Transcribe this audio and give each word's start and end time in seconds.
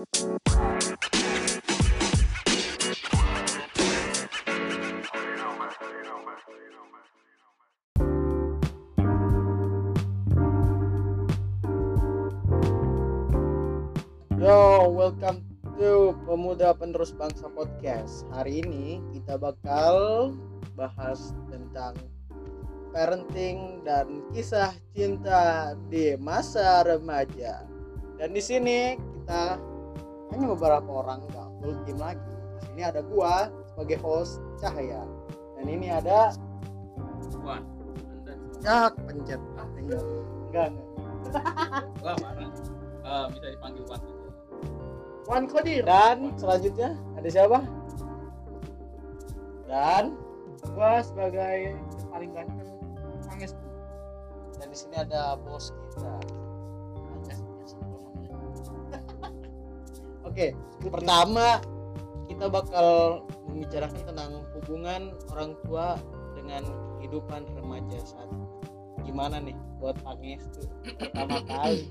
Yo, 0.00 0.08
welcome 14.88 15.44
to 15.76 16.16
Pemuda 16.24 16.72
Penerus 16.72 17.12
Bangsa 17.12 17.52
Podcast. 17.52 18.24
Hari 18.32 18.64
ini 18.64 19.04
kita 19.12 19.36
bakal 19.36 20.32
bahas 20.80 21.36
tentang 21.52 21.92
parenting 22.96 23.84
dan 23.84 24.24
kisah 24.32 24.72
cinta 24.96 25.76
di 25.92 26.16
masa 26.16 26.88
remaja. 26.88 27.68
Dan 28.16 28.32
di 28.32 28.40
sini 28.40 28.96
kita 28.96 29.60
hanya 30.30 30.46
beberapa 30.54 30.90
orang 30.90 31.22
nggak 31.30 31.48
full 31.60 31.74
tim 31.86 31.98
lagi. 31.98 32.22
Di 32.30 32.60
sini 32.70 32.82
ada 32.86 33.00
gua 33.02 33.50
sebagai 33.72 33.98
host 34.02 34.38
Cahaya. 34.62 35.02
Dan 35.58 35.66
ini 35.66 35.90
ada 35.90 36.32
Wan 37.42 37.64
Cak 38.60 38.92
pencet. 39.08 39.40
Enggak, 39.76 40.00
enggak. 40.48 40.70
enggak. 40.70 40.70
wah 42.04 42.16
marah 42.20 42.50
Eh, 43.00 43.26
bisa 43.34 43.46
dipanggil 43.50 43.82
Wan 43.90 44.00
Wan 45.26 45.44
Kodir 45.50 45.82
Dan 45.82 46.30
selanjutnya 46.38 46.94
ada 47.18 47.28
siapa? 47.30 47.58
Dan 49.66 50.14
gua 50.74 51.02
sebagai 51.02 51.74
paling 52.10 52.30
ganteng 52.34 52.70
Anges 53.30 53.54
dan 54.60 54.68
di 54.68 54.76
sini 54.76 54.96
ada 55.00 55.40
bos 55.40 55.72
kita. 55.72 56.39
Oke, 60.30 60.54
pertama 60.84 61.58
kita 62.24 62.46
bakal 62.46 62.86
membicarakan 63.44 64.02
tentang 64.06 64.30
hubungan 64.54 65.02
orang 65.28 65.58
tua 65.60 65.98
dengan 66.32 66.62
kehidupan 66.96 67.42
remaja 67.52 67.98
saat 68.00 68.28
ini. 68.28 68.46
gimana 69.00 69.40
nih 69.40 69.56
buat 69.80 69.96
Panges 70.00 70.44
tuh 70.54 70.68
pertama 70.94 71.40
kali 71.42 71.88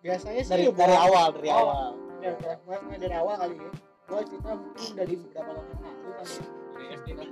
biasanya 0.00 0.42
sih 0.42 0.50
dari 0.50 0.64
buat- 0.66 0.80
dari 0.80 0.96
awal 0.98 1.26
dari 1.30 1.48
Oh. 1.48 1.60
awal 1.60 1.88
ya, 2.18 2.30
gua- 2.34 2.58
gua 2.58 2.76
mulai 2.82 2.98
dari 2.98 3.14
awal 3.14 3.34
kali 3.36 3.54
ya 3.54 3.70
gua 4.04 4.20
cerita 4.20 4.50
mungkin 4.50 4.90
dari 4.92 5.14
beberapa 5.14 5.50
tahun 5.54 5.66
yang 5.70 5.82
lalu 5.84 6.10
kan 6.10 6.26
ya. 6.26 6.42
dari 6.74 6.86
SD 6.90 7.08
kan 7.14 7.28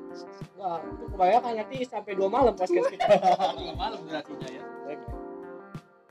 Wah, 0.55 0.79
itu 0.79 1.05
kebanyakan 1.11 1.53
nanti 1.59 1.77
sampai 1.83 2.13
dua 2.15 2.29
malam 2.31 2.55
podcast 2.55 2.87
kita 2.87 3.07
Tengah 3.51 3.75
malam 3.75 4.01
durasinya 4.05 4.47
ya 4.47 4.63
ya 4.87 4.97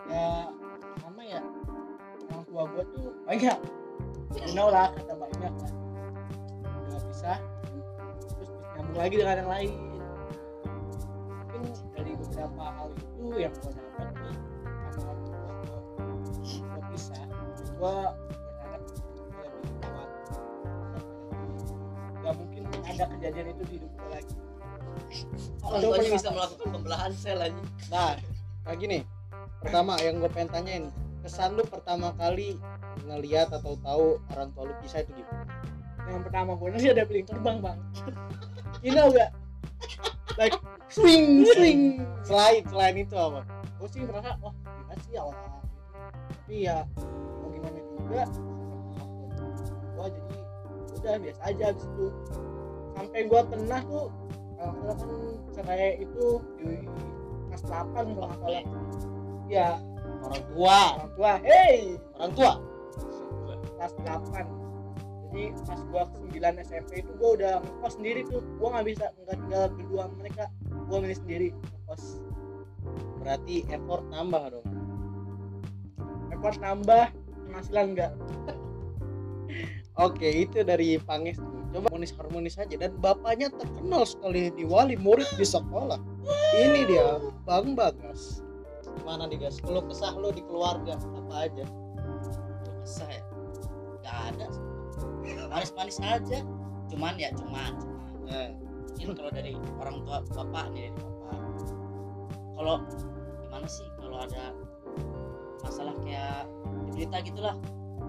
ya 0.04 0.28
tua 2.52 2.68
gua 2.68 2.84
tuh 2.92 3.16
banyak. 3.24 3.58
You 4.36 4.52
know 4.52 4.68
lah 4.68 4.92
kata 4.92 5.16
banyak 5.16 5.54
kan. 5.56 5.74
Nggak 6.68 7.02
bisa. 7.08 7.34
Terus 8.36 8.50
nyambung 8.76 9.00
lagi 9.00 9.16
dengan 9.16 9.36
yang 9.40 9.52
lain. 9.56 9.72
Mungkin 11.48 11.62
dari 11.96 12.12
beberapa 12.20 12.64
hal 12.76 12.88
itu 12.92 13.24
yang 13.40 13.54
gua 13.56 13.72
dapat 13.72 14.08
nih 14.20 14.38
karena 14.68 15.00
orang 15.00 15.20
tua 15.24 15.40
gua. 15.48 15.80
Gua 16.44 16.80
pisah 16.92 17.24
gua 17.80 17.96
berharap 18.20 18.82
lebih 18.84 19.74
kuat. 19.80 20.10
Nggak 22.20 22.34
mungkin 22.36 22.62
ada 22.84 23.04
kejadian 23.16 23.48
itu 23.56 23.64
di 23.64 23.74
hidup 23.80 23.92
gua 23.96 24.10
lagi. 24.12 24.36
Orang 25.64 25.80
tuanya 25.80 26.10
bisa 26.20 26.30
melakukan 26.36 26.68
pembelahan 26.68 27.12
sel 27.16 27.40
aja. 27.40 27.64
nah 27.88 28.16
kayak 28.68 28.78
gini 28.80 29.00
pertama 29.60 29.94
yang 30.00 30.22
gue 30.22 30.30
pengen 30.32 30.50
tanyain 30.54 30.86
kesan 31.32 31.56
lu 31.56 31.64
pertama 31.64 32.12
kali 32.20 32.60
ngelihat 33.08 33.56
atau 33.56 33.80
tahu 33.80 34.20
orang 34.36 34.52
tua 34.52 34.68
lu 34.68 34.76
pisah 34.84 35.00
itu 35.00 35.16
gimana? 35.16 35.48
Yang 36.12 36.22
pertama 36.28 36.52
gue 36.60 36.68
sih 36.76 36.92
ada 36.92 37.08
piring 37.08 37.23
terbang 37.23 37.58
bang. 37.64 37.80
You 38.83 38.92
know 38.92 39.08
gak 39.16 39.32
like 40.36 40.60
swing 40.92 41.48
swing. 41.55 42.04
Selain 42.28 42.67
selain 42.67 43.00
itu 43.00 43.16
apa? 43.16 43.48
Gue 43.80 43.88
sih 43.95 44.04
merasa 44.04 44.36
wah 44.44 44.52
gila 44.60 44.95
sih 45.08 45.16
awal 45.16 45.39
tapi 46.52 46.67
ya 46.67 46.83
mau 47.39 47.48
gimana 47.48 47.80
juga 47.80 48.23
gue 49.95 50.08
jadi 50.11 50.38
udah 51.00 51.16
biasa 51.16 51.42
aja 51.48 51.64
abis 51.72 51.86
itu. 51.88 52.08
Sampai 52.92 53.20
gue 53.32 53.42
pernah 53.48 53.80
tuh 53.88 54.08
kalau 54.60 54.94
kan 55.00 55.00
cerai 55.55 56.04
itu 56.04 56.26
di 56.60 56.84
kelas 57.48 57.64
8 57.72 57.95
kalau 57.95 58.11
nggak 58.20 58.39
salah. 58.44 58.64
Ya 59.48 59.80
orang 60.23 60.43
tua. 60.54 60.80
Orang 60.98 61.11
tua. 61.17 61.32
Hey! 61.42 61.98
Orang 62.17 62.33
tua. 62.37 62.54
Kelas 63.77 63.93
8 64.05 64.61
jadi 65.32 65.55
pas 65.64 65.80
gua 65.87 66.04
ke 66.11 66.43
9 66.43 66.59
SMP 66.59 66.92
itu 67.08 67.11
gua 67.15 67.39
udah 67.39 67.54
ngekos 67.64 67.93
sendiri 67.95 68.21
tuh. 68.27 68.43
Gua 68.60 68.67
nggak 68.76 68.87
bisa 68.92 69.05
nggak 69.15 69.37
tinggal 69.39 69.64
berdua 69.71 70.04
mereka. 70.20 70.43
Gua 70.92 70.98
milih 70.99 71.17
sendiri 71.23 71.48
ngekos. 71.55 72.20
Berarti 73.23 73.64
effort 73.71 74.04
nambah 74.11 74.43
dong. 74.60 74.67
Effort 76.36 76.60
nambah 76.60 77.15
penghasilan 77.48 77.86
enggak 77.95 78.11
oke 80.02 80.27
itu 80.27 80.65
dari 80.65 80.98
Panges. 80.98 81.37
Tuh 81.37 81.61
coba 81.71 81.87
harmonis 81.93 82.11
harmonis 82.17 82.55
aja. 82.58 82.76
Dan 82.76 82.92
bapaknya 82.98 83.54
terkenal 83.54 84.04
sekali 84.04 84.49
di 84.58 84.64
wali 84.65 84.98
murid 84.98 85.27
di 85.37 85.45
sekolah. 85.45 86.02
Ini 86.58 86.81
dia 86.89 87.21
Bang 87.45 87.77
Bagas 87.77 88.41
gimana 89.00 89.24
nih 89.28 89.38
guys 89.40 89.58
kalau 89.64 89.82
kesah 89.88 90.14
lu 90.18 90.30
di 90.34 90.44
keluarga 90.44 90.96
apa 90.96 91.34
aja 91.48 91.66
Lu 92.66 92.72
kesah 92.84 93.10
ya? 93.10 93.24
Gak 94.02 94.18
ada. 94.34 94.48
Manis-manis 95.50 95.98
aja. 96.02 96.40
Cuman 96.90 97.16
ya 97.16 97.30
cuman. 97.38 97.78
cuman. 97.78 98.28
nah, 98.28 98.50
Mungkin 98.92 99.18
kalau 99.18 99.32
dari 99.34 99.58
orang 99.82 99.98
tua 100.06 100.22
bapak 100.30 100.66
nih 100.76 100.94
dari 100.94 101.02
bapak. 101.02 101.40
Kalau 102.58 102.76
gimana 103.42 103.68
sih 103.68 103.88
kalau 103.98 104.18
ada 104.22 104.54
masalah 105.66 105.96
kayak 106.06 106.46
di 106.86 106.90
berita 106.94 107.18
gitulah 107.26 107.56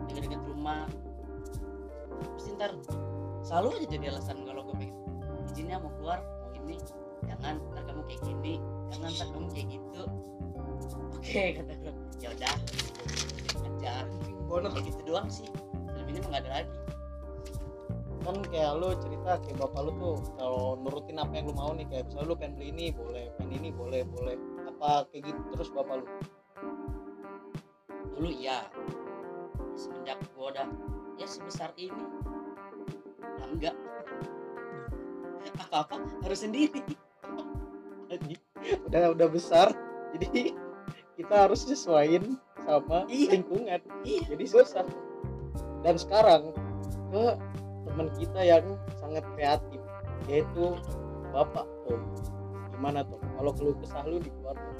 dekat-dekat 0.08 0.40
rumah 0.48 0.88
pasti 2.36 2.52
ntar 2.56 2.76
selalu 3.44 3.80
aja 3.80 3.86
jadi 3.88 4.04
alasan 4.12 4.44
kalau 4.44 4.64
gue 4.68 4.76
pengen 4.76 4.96
izinnya 5.48 5.76
mau 5.80 5.92
keluar 6.00 6.20
mau 6.20 6.50
ini 6.56 6.76
jangan 7.24 7.60
ntar 7.72 7.82
kamu 7.88 8.02
kayak 8.08 8.20
gini 8.24 8.54
jangan 8.92 9.08
ntar 9.16 9.28
kamu 9.32 9.48
kayak 9.56 9.66
gitu. 9.72 10.02
Oke 11.16 11.42
kata 11.56 11.72
gue 11.80 11.92
ya 12.20 12.28
udah. 12.36 12.54
Aja. 13.64 13.94
Bono 14.44 14.68
kayak 14.68 14.84
gitu 14.92 15.00
doang 15.08 15.28
sih. 15.32 15.48
Lebihnya 15.96 16.20
emang 16.20 16.30
nggak 16.36 16.42
ada 16.44 16.50
lagi. 16.60 16.76
Kan 18.22 18.36
kayak 18.52 18.72
lu 18.78 18.88
cerita 19.00 19.40
kayak 19.42 19.56
bapak 19.58 19.80
lu 19.88 19.90
tuh 19.96 20.16
kalau 20.36 20.76
nurutin 20.78 21.18
apa 21.18 21.32
yang 21.34 21.48
lu 21.48 21.54
mau 21.56 21.72
nih 21.72 21.88
kayak 21.88 22.04
misalnya 22.12 22.28
lu 22.28 22.36
pengen 22.36 22.52
beli 22.60 22.68
ini 22.68 22.86
boleh. 22.92 23.24
Pengen 23.40 23.52
ini 23.64 23.68
boleh 23.72 24.02
boleh. 24.04 24.36
Apa 24.68 25.08
kayak 25.08 25.32
gitu 25.32 25.40
terus 25.56 25.68
bapak 25.72 26.04
lu? 26.04 26.06
Dulu 28.12 28.28
iya. 28.28 28.68
Semenjak 29.72 30.20
gua 30.36 30.52
udah 30.52 30.68
ya 31.16 31.24
sebesar 31.24 31.72
ini. 31.80 32.04
Enggak. 33.40 33.74
Apa 35.56 35.88
apa 35.88 35.96
harus 36.24 36.44
sendiri 36.44 36.84
udah 38.88 39.14
udah 39.16 39.28
besar. 39.30 39.70
Jadi 40.16 40.54
kita 41.16 41.48
harus 41.48 41.64
sesuaiin 41.64 42.36
sama 42.62 43.04
Iya. 43.08 43.38
lingkungan. 43.38 43.80
Iya. 44.06 44.20
Jadi 44.32 44.44
susah. 44.46 44.86
Dan 45.82 45.98
sekarang 45.98 46.54
ke 47.10 47.24
teman 47.90 48.08
kita 48.16 48.40
yang 48.40 48.64
sangat 48.96 49.24
kreatif 49.34 49.80
yaitu 50.30 50.78
bapak 51.34 51.66
tuh 51.82 51.98
gimana 52.70 53.02
tuh 53.02 53.18
kalau 53.34 53.50
keluh 53.52 53.76
kesah 53.82 54.06
lu 54.06 54.22
di 54.22 54.30
keluarga. 54.40 54.70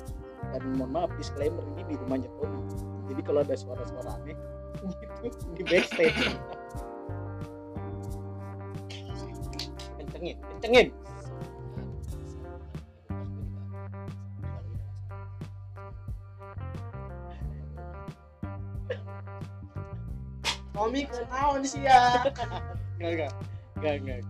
Dan 0.54 0.74
mohon 0.78 0.90
maaf 0.94 1.10
disclaimer 1.18 1.62
ini 1.74 1.82
di 1.86 1.94
rumahnya 1.98 2.28
Tony 2.38 2.60
jadi 3.12 3.20
kalau 3.28 3.40
ada 3.44 3.54
suara-suara 3.58 4.10
aneh 4.24 4.36
gitu 5.04 5.28
di 5.52 5.62
backstage. 5.68 6.16
Kencengin 10.00 10.36
kencengin 10.40 10.86
komik 20.82 21.06
naon 21.30 21.62
sih 21.62 21.86
ya. 21.86 22.26
Enggak 22.98 23.10
enggak 23.14 23.32
enggak 23.78 23.94
enggak 24.02 24.20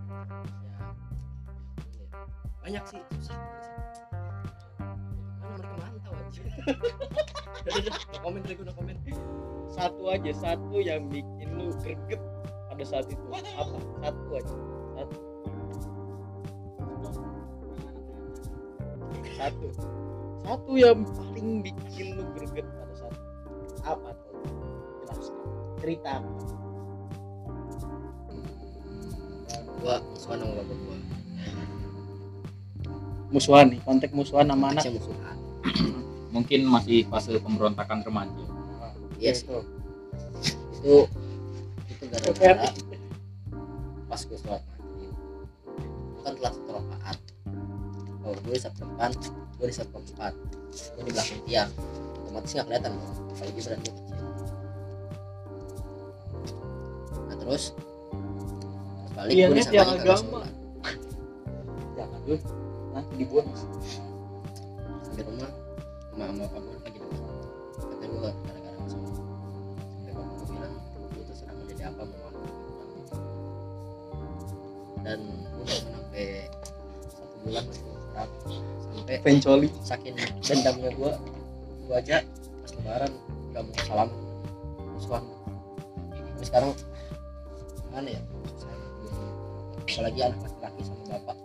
banyak 2.63 2.85
sih 2.87 3.01
susah. 3.19 3.39
Kan 4.79 5.49
mereka 5.51 5.75
mantau 5.83 6.13
aja. 6.15 6.43
Komen 8.23 8.41
lagi 8.47 8.61
udah 8.63 8.75
komen. 8.79 8.97
Satu 9.67 10.03
aja 10.15 10.31
satu 10.31 10.77
yang 10.79 11.11
bikin 11.11 11.49
lu 11.59 11.75
greget 11.83 12.23
pada 12.71 12.85
saat 12.87 13.11
itu. 13.11 13.25
Apa? 13.35 13.77
Satu 13.99 14.29
aja. 14.39 14.57
Satu. 14.95 15.19
Satu. 19.35 19.67
Satu 20.47 20.73
yang 20.79 21.03
paling 21.03 21.67
bikin 21.67 22.07
lu 22.15 22.25
greget 22.39 22.67
pada 22.79 22.95
saat 22.95 23.15
itu. 23.17 23.31
apa 23.83 24.15
cerita. 25.83 26.23
Gua 29.83 29.99
musuhan 30.15 30.39
sama 30.39 30.53
bapak 30.63 30.77
gua. 30.79 30.97
Musuhan 33.35 33.67
nih 33.75 33.81
konteks 33.83 34.15
musuhan 34.15 34.47
sama 34.47 34.71
anak. 34.71 34.87
Musuhan. 34.87 35.37
Mungkin 36.35 36.61
masih 36.71 37.03
fase 37.11 37.35
pemberontakan 37.43 38.07
remaja. 38.07 38.47
Yes 39.19 39.43
Gitu. 39.47 39.59
itu 40.83 41.07
itu 41.87 42.05
gara-gara 42.11 42.67
pas 44.11 44.19
gue 44.19 44.35
sholat 44.35 44.59
maghrib 44.67 45.15
itu 46.11 46.21
kan 46.27 46.35
telah 46.35 46.51
satu 46.51 46.71
rakaat 46.75 47.19
kalau 48.19 48.35
gue 48.43 48.55
di 48.59 48.63
satu 48.67 48.79
depan 48.83 49.11
gue 49.63 49.67
di 49.71 49.77
satu 49.79 49.95
empat. 50.03 50.35
Gue 50.99 51.03
di 51.07 51.11
belakang 51.15 51.41
tiang. 51.47 51.71
Otomatis 52.27 52.51
nggak 52.51 52.67
kelihatan. 52.67 52.91
Dong 52.99 53.15
apalagi 53.31 53.61
badan 53.63 53.79
gue 53.79 54.02
terus. 57.43 57.65
Balik 59.13 59.31
gue 59.31 59.37
Tiangnya 59.37 59.59
disangkanya 59.59 59.95
kagak 59.99 60.19
sholat. 60.23 60.53
Jangan 61.99 62.21
dulu 62.23 62.37
nanti 62.93 63.13
dibuat 63.17 63.47
sampai 65.03 65.23
rumah 65.25 65.51
sama 66.13 66.25
sama 66.29 66.45
bapak 66.45 66.61
gue 66.61 66.75
lagi 66.77 66.99
depan 67.01 67.33
katanya 67.81 68.07
gue 68.07 68.21
nggak 68.21 68.35
sholat 68.89 69.15
sampai 69.17 70.13
bapak 70.13 70.35
gue 70.37 70.47
bilang 70.53 70.75
lu 71.13 71.21
tuh 71.25 71.35
sedang 71.37 71.57
menjadi 71.65 71.83
apa 71.89 72.03
mau 72.05 72.21
apa 72.29 72.41
dan 75.03 75.21
gue 75.25 75.65
bangun 75.65 75.93
sampai 75.97 76.27
satu 77.09 77.37
bulan 77.43 77.65
masih 77.65 77.85
sampai 78.93 79.17
Pencoli. 79.25 79.69
saking 79.83 80.15
dendamnya 80.45 80.91
gue 80.93 81.13
gue 81.89 81.97
aja 81.97 82.17
pas 82.63 82.71
lebaran 82.77 83.13
gak 83.53 83.63
mau 83.69 83.75
salam. 83.85 84.09
Musuhan 84.93 85.23
tapi 86.13 86.45
sekarang 86.45 86.71
gimana 87.93 88.09
ya? 88.09 88.23
Apalagi 89.85 90.21
anak 90.25 90.41
laki-laki 90.41 90.81
sama 90.81 91.05
bapak. 91.13 91.37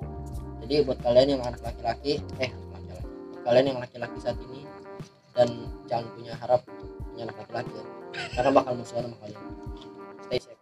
Jadi 0.64 0.74
buat 0.88 1.00
kalian 1.04 1.28
yang 1.36 1.44
anak 1.44 1.60
laki-laki 1.60 2.24
eh 2.40 2.52
laki-laki 2.56 3.04
kalian 3.44 3.66
yang 3.76 3.80
laki-laki 3.84 4.18
saat 4.24 4.40
ini 4.48 4.64
dan 5.36 5.68
jangan 5.92 6.08
punya 6.16 6.34
harap 6.40 6.64
punya 7.12 7.28
anak 7.28 7.36
laki-laki 7.44 7.74
ya. 7.76 7.86
Karena 8.32 8.50
bakal 8.56 8.74
musuhan 8.80 9.04
sama 9.12 9.18
kalian. 9.28 9.44
Stay 10.24 10.40
safe. 10.40 10.56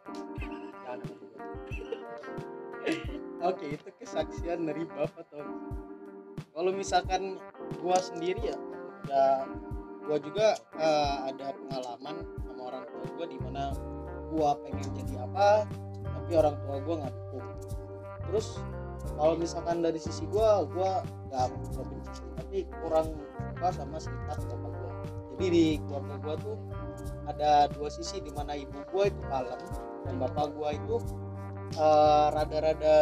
Oke, 3.45 3.77
itu 3.77 3.89
kesaksian 4.01 4.65
dari 4.65 4.89
Bapak 4.89 5.29
Tom. 5.29 5.45
Kalau 6.49 6.71
misalkan 6.73 7.37
gua 7.77 8.01
sendiri 8.01 8.41
ya, 8.41 8.57
ya 9.05 9.45
gua 10.01 10.17
juga 10.17 10.57
eh, 10.81 11.17
ada 11.29 11.53
pengalaman 11.53 12.25
sama 12.41 12.61
orang 12.73 12.83
tua 12.89 13.05
gua 13.21 13.27
di 13.29 13.37
mana 13.37 13.69
gua 14.31 14.57
pengen 14.63 14.89
jadi 14.97 15.25
apa, 15.25 15.69
tapi 16.03 16.31
orang 16.37 16.55
tua 16.65 16.75
gua 16.81 16.95
nggak 17.05 17.13
dukung. 17.13 17.47
Terus 18.29 18.47
kalau 19.15 19.33
misalkan 19.37 19.85
dari 19.85 19.99
sisi 20.01 20.25
gua, 20.29 20.65
gua 20.69 21.05
nggak 21.29 21.45
benci 21.85 22.23
tapi 22.35 22.57
kurang 22.81 23.07
suka 23.53 23.67
sama 23.73 23.97
sifat 23.99 24.39
bapak 24.49 24.71
gua. 24.71 24.91
Jadi 25.35 25.45
di 25.51 25.65
keluarga 25.85 26.15
gua 26.23 26.35
tuh 26.39 26.57
ada 27.25 27.51
dua 27.73 27.89
sisi 27.89 28.21
di 28.21 28.31
mana 28.31 28.55
ibu 28.55 28.79
gua 28.93 29.09
itu 29.09 29.21
kalem 29.27 29.61
dan 30.05 30.15
bapak 30.21 30.53
gua 30.55 30.69
itu 30.73 30.97
eh, 31.75 32.27
rada-rada 32.31 32.97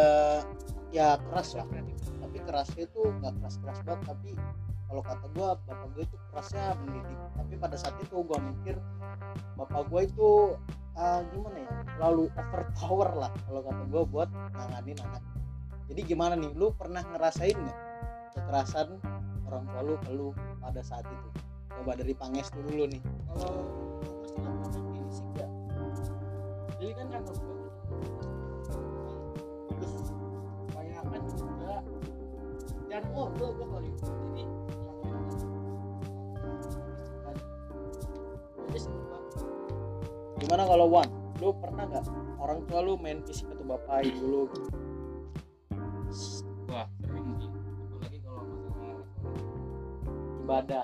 ya 0.93 1.17
keras 1.29 1.57
lah 1.57 1.65
tapi 2.33 2.37
kerasnya 2.49 2.85
itu 2.85 3.01
nggak 3.21 3.33
keras-keras 3.41 3.79
banget 3.85 4.01
tapi 4.09 4.31
kalau 4.93 5.09
kata 5.09 5.25
gua 5.33 5.57
bapak 5.65 5.89
gue 5.97 6.05
itu 6.05 6.17
kerasnya 6.29 6.77
mendidik. 6.77 7.17
Tapi 7.33 7.53
pada 7.57 7.73
saat 7.81 7.97
itu 7.97 8.13
gua 8.21 8.37
mikir 8.37 8.77
bapak 9.57 9.89
gue 9.89 10.01
itu 10.05 10.29
eh, 10.93 11.21
gimana 11.33 11.57
ya 11.65 11.73
terlalu 11.97 12.29
overpower 12.37 13.09
lah 13.17 13.33
kalau 13.49 13.65
kata 13.65 13.83
gua 13.89 14.03
buat 14.05 14.29
nanganin 14.53 15.01
anak. 15.01 15.25
Jadi 15.89 16.01
gimana 16.05 16.37
nih 16.37 16.53
lu 16.53 16.69
pernah 16.77 17.01
ngerasain 17.09 17.57
nggak 17.57 17.79
kekerasan 18.37 19.01
orang 19.49 19.65
tua 19.65 19.81
lu 19.81 19.95
ke 19.97 20.11
lu 20.13 20.29
pada 20.61 20.85
saat 20.85 21.09
itu? 21.09 21.29
Coba 21.73 21.97
dari 21.97 22.13
Pangestu 22.13 22.61
dulu 22.61 22.85
nih. 22.85 23.01
Kalau 23.33 23.65
masalah 24.61 24.93
fisik 24.93 25.25
ya 25.41 25.47
jadi 26.77 26.93
kan 27.01 27.07
kantor 27.09 27.35
gua 27.41 27.57
terus 29.73 29.93
kebanyakan 30.69 31.21
juga. 31.33 31.81
Dan 32.93 33.01
oh 33.17 33.25
gua 33.33 33.49
gua 33.57 33.67
kalau 33.73 33.89
gimana 40.43 40.67
kalau 40.67 40.91
Wan? 40.91 41.07
Lu 41.39 41.55
pernah 41.55 41.87
nggak 41.87 42.03
orang 42.43 42.59
tua 42.67 42.79
lu 42.83 42.99
main 42.99 43.23
fisik 43.23 43.47
atau 43.47 43.63
bapak 43.63 44.03
ibu 44.03 44.23
lu? 44.27 44.41
Wah 46.67 46.87
sering 46.99 47.27
sih. 47.39 47.47
Apalagi 47.87 48.19
kalau 48.19 48.43
masalah 48.43 48.99
ibadah 50.43 50.83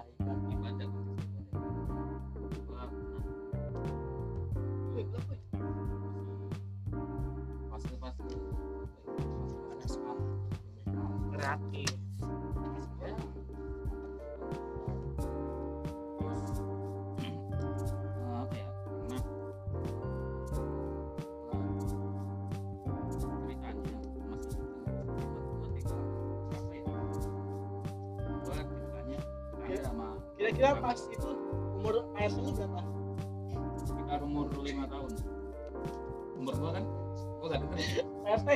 gua 37.19 37.37
gua 37.39 37.47
gak 37.51 37.59
denger 37.63 37.77
PRT 38.23 38.49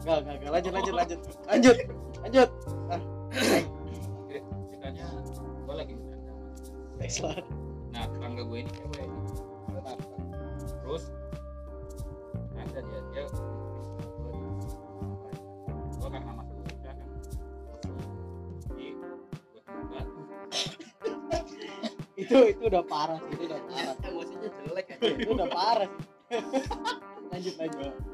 Enggak, 0.00 0.16
enggak, 0.24 0.34
enggak, 0.40 0.50
lanjut, 0.54 0.72
lanjut, 0.72 0.94
lanjut, 0.96 1.18
lanjut, 1.44 1.76
lanjut. 2.24 2.50
ceritanya 4.70 5.06
gua 5.68 5.74
lagi 5.76 5.92
bercanda 5.92 6.32
Baiklah. 7.00 7.36
nah 7.90 8.04
tetangga 8.06 8.42
gue 8.44 8.58
ini 8.60 8.70
cewek. 8.76 9.08
Terus 10.84 11.04
ada 12.60 12.80
dia 12.84 13.00
dia 13.08 13.24
gue 16.00 16.08
karena 16.08 16.32
kan. 16.32 16.46
Jadi 18.68 18.86
gue 19.52 19.60
tembak 19.64 20.06
Itu 22.20 22.36
itu 22.52 22.62
udah 22.68 22.84
parah 22.84 23.16
sih, 23.16 23.32
itu 23.32 23.44
udah 23.48 23.60
parah. 23.64 23.96
emosinya 24.04 24.48
jelek 24.60 24.86
aja. 24.92 25.08
Itu 25.08 25.30
udah 25.32 25.48
parah 25.48 25.88
sih. 25.88 27.08
Lanjut, 27.40 27.58
lanjut. 27.58 28.09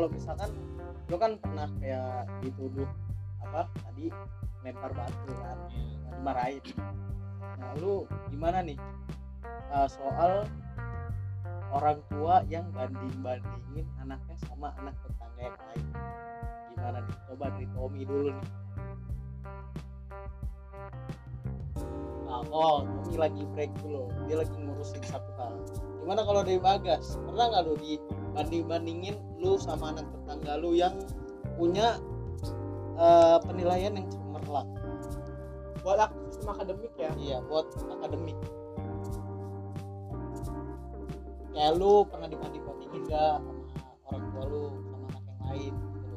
Kalau 0.00 0.16
misalkan 0.16 0.50
lu 1.12 1.16
kan 1.20 1.36
pernah 1.44 1.68
kayak 1.76 2.24
dituduh 2.40 2.88
apa 3.44 3.68
tadi 3.84 4.08
lempar 4.64 4.96
batu 4.96 5.28
kan 5.36 5.60
nah, 5.68 6.12
dimarahin. 6.16 6.64
Nah 7.60 7.70
lu 7.76 8.08
gimana 8.32 8.64
nih? 8.64 8.80
Eh, 9.44 9.88
soal 9.92 10.48
orang 11.68 12.00
tua 12.08 12.40
yang 12.48 12.64
banding 12.72 13.12
bandingin 13.20 13.84
anaknya 14.00 14.40
sama 14.48 14.72
anak 14.80 14.96
tetangga 15.04 15.52
yang 15.52 15.58
lain. 15.68 15.86
Gimana 16.72 16.98
nih? 17.04 17.16
Coba 17.28 17.44
dari 17.52 17.68
Tommy 17.76 18.02
dulu 18.08 18.28
nih. 18.32 18.48
Nah, 22.24 22.40
oh 22.48 22.88
Tommy 22.88 23.20
lagi 23.20 23.44
break 23.52 23.72
dulu. 23.84 24.08
Dia 24.24 24.40
lagi 24.40 24.56
ngurusin 24.64 25.04
satu 25.04 25.28
hal. 25.36 25.60
Gimana 26.00 26.24
kalau 26.24 26.40
dari 26.40 26.56
Bagas? 26.56 27.20
Pernah 27.20 27.52
nggak 27.52 27.62
lu 27.68 27.76
dibanding 28.30 28.64
bandingin 28.70 29.16
lu 29.42 29.58
sama 29.58 29.90
anak 29.90 30.06
tetangga 30.14 30.54
lu 30.62 30.78
yang 30.78 30.94
punya 31.58 31.98
eh, 32.94 33.38
penilaian 33.42 33.98
yang 33.98 34.06
cemerlang 34.06 34.70
buat 35.80 35.96
aku 35.96 36.16
sistem 36.28 36.48
akademik 36.52 36.92
ya? 37.00 37.10
Iya 37.16 37.38
buat 37.48 37.66
akademik. 37.72 38.38
Kayak 41.50 41.72
lu 41.80 42.04
pernah 42.06 42.28
dibanding 42.30 42.62
bandingin 42.62 43.02
gak 43.10 43.40
sama 43.40 43.52
orang 44.06 44.24
tua 44.30 44.44
lu 44.46 44.62
sama 44.86 45.06
anak 45.08 45.24
yang 45.26 45.40
lain 45.50 45.74
gitu 45.74 46.16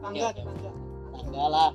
tangga 0.00 0.26
oke. 0.30 0.42
tangga. 0.42 0.72
tangga 1.10 1.44
lah 1.50 1.70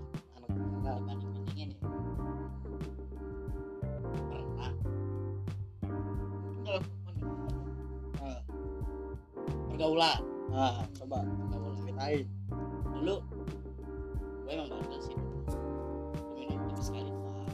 pergaulan 9.86 10.18
nah 10.50 10.82
coba 10.98 11.22
pergaulan 11.22 11.78
ceritain. 11.78 12.26
Dulu 12.90 13.16
gue 14.42 14.50
emang 14.50 14.70
bandel 14.74 14.98
sih. 14.98 15.14
Gue 15.14 16.58
tapi 16.58 16.82
sekali. 16.82 17.12
Doang 17.14 17.46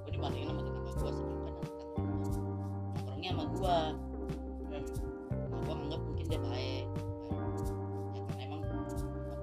gue 0.00 0.10
dibandingin 0.16 0.48
sama 0.48 0.60
tetangga 0.64 0.92
gue 0.96 1.10
sedangkan 1.12 1.36
gue 1.36 1.52
nongkrongnya 2.96 3.30
sama 3.36 3.44
gue 3.44 3.76
nah 4.72 4.80
gue 5.60 5.74
anggap 5.76 6.00
mungkin 6.00 6.24
dia 6.32 6.40
baik. 6.48 6.86
Ya 8.16 8.22
emang 8.40 8.60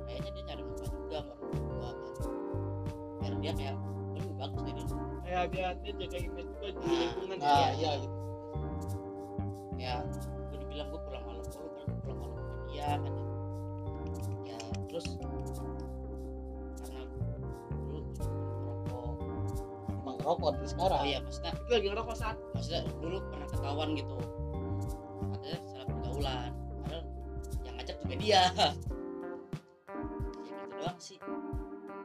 kayaknya 0.09 0.29
dia 0.33 0.43
nyari 0.49 0.63
muka 0.65 0.85
juga 0.89 1.17
sama 1.21 1.33
tua 1.53 1.89
kan. 1.93 1.93
Biar 3.21 3.33
dia 3.45 3.51
kayak 3.53 3.75
gue 3.77 4.17
lebih 4.25 4.35
bagus 4.41 4.61
dari 4.65 4.81
lu 4.89 4.95
kayak 5.21 5.45
dia 5.53 5.67
dia 5.85 5.93
jaga 6.01 6.17
image 6.17 6.49
di 6.49 6.57
Nah, 6.57 6.97
lingkungan. 6.97 7.37
nah 7.37 7.69
dia 7.77 7.91
gitu. 8.01 8.17
Ya 9.77 9.95
gue 10.77 10.85
dibilang 10.85 10.93
gue 10.93 11.01
pulang 11.09 11.23
malam 11.25 11.41
mulu 11.41 11.69
kan 11.73 11.87
pulang 12.05 12.19
malam 12.21 12.33
sama 12.37 12.53
dia 12.69 12.89
kan. 13.01 13.13
Ya 14.45 14.57
terus 14.85 15.05
karena 16.85 17.01
dulu 17.73 17.99
merokok 18.21 19.09
emang 19.89 20.17
rokok 20.21 20.49
dari 20.53 20.69
sekarang. 20.69 20.99
Oh 21.01 21.07
iya 21.09 21.17
maksudnya 21.25 21.51
itu 21.57 21.71
lagi 21.73 21.87
ngerokok 21.89 22.15
saat 22.15 22.37
maksudnya 22.53 22.81
dulu 23.01 23.17
pernah 23.33 23.47
ketahuan 23.49 23.89
gitu. 23.97 24.15
Katanya 25.33 25.59
salah 25.65 25.87
pergaulan 25.89 26.51
padahal 26.53 27.01
yang 27.65 27.73
ngajak 27.81 27.95
juga 28.05 28.15
dia. 28.21 28.43
Ya 30.45 30.57
gitu 30.61 30.75
doang 30.77 30.99
sih. 31.01 31.17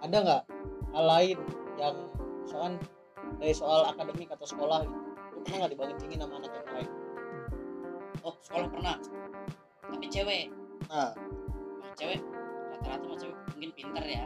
Ada 0.00 0.17
nggak 0.17 0.43
hal 0.97 1.05
lain 1.05 1.38
yang 1.76 1.97
misalkan 2.41 2.75
dari 3.37 3.52
soal 3.52 3.85
akademik 3.93 4.33
atau 4.33 4.49
sekolah 4.49 4.88
gitu 4.88 4.99
lu 5.33 5.41
pernah 5.45 5.57
nggak 5.64 5.73
dibandingin 5.73 6.19
sama 6.21 6.35
anak 6.38 6.52
yang 6.52 6.69
lain 6.76 6.91
oh 8.23 8.35
sekolah 8.43 8.69
pernah. 8.71 8.97
Tapi 9.83 10.07
cewek. 10.09 10.45
Nah 10.88 11.12
Emang 11.12 11.95
cewek 11.99 12.21
rata-rata 12.73 13.05
mah 13.07 13.19
cewek 13.19 13.37
mungkin 13.55 13.71
pinter 13.75 14.05
ya. 14.07 14.25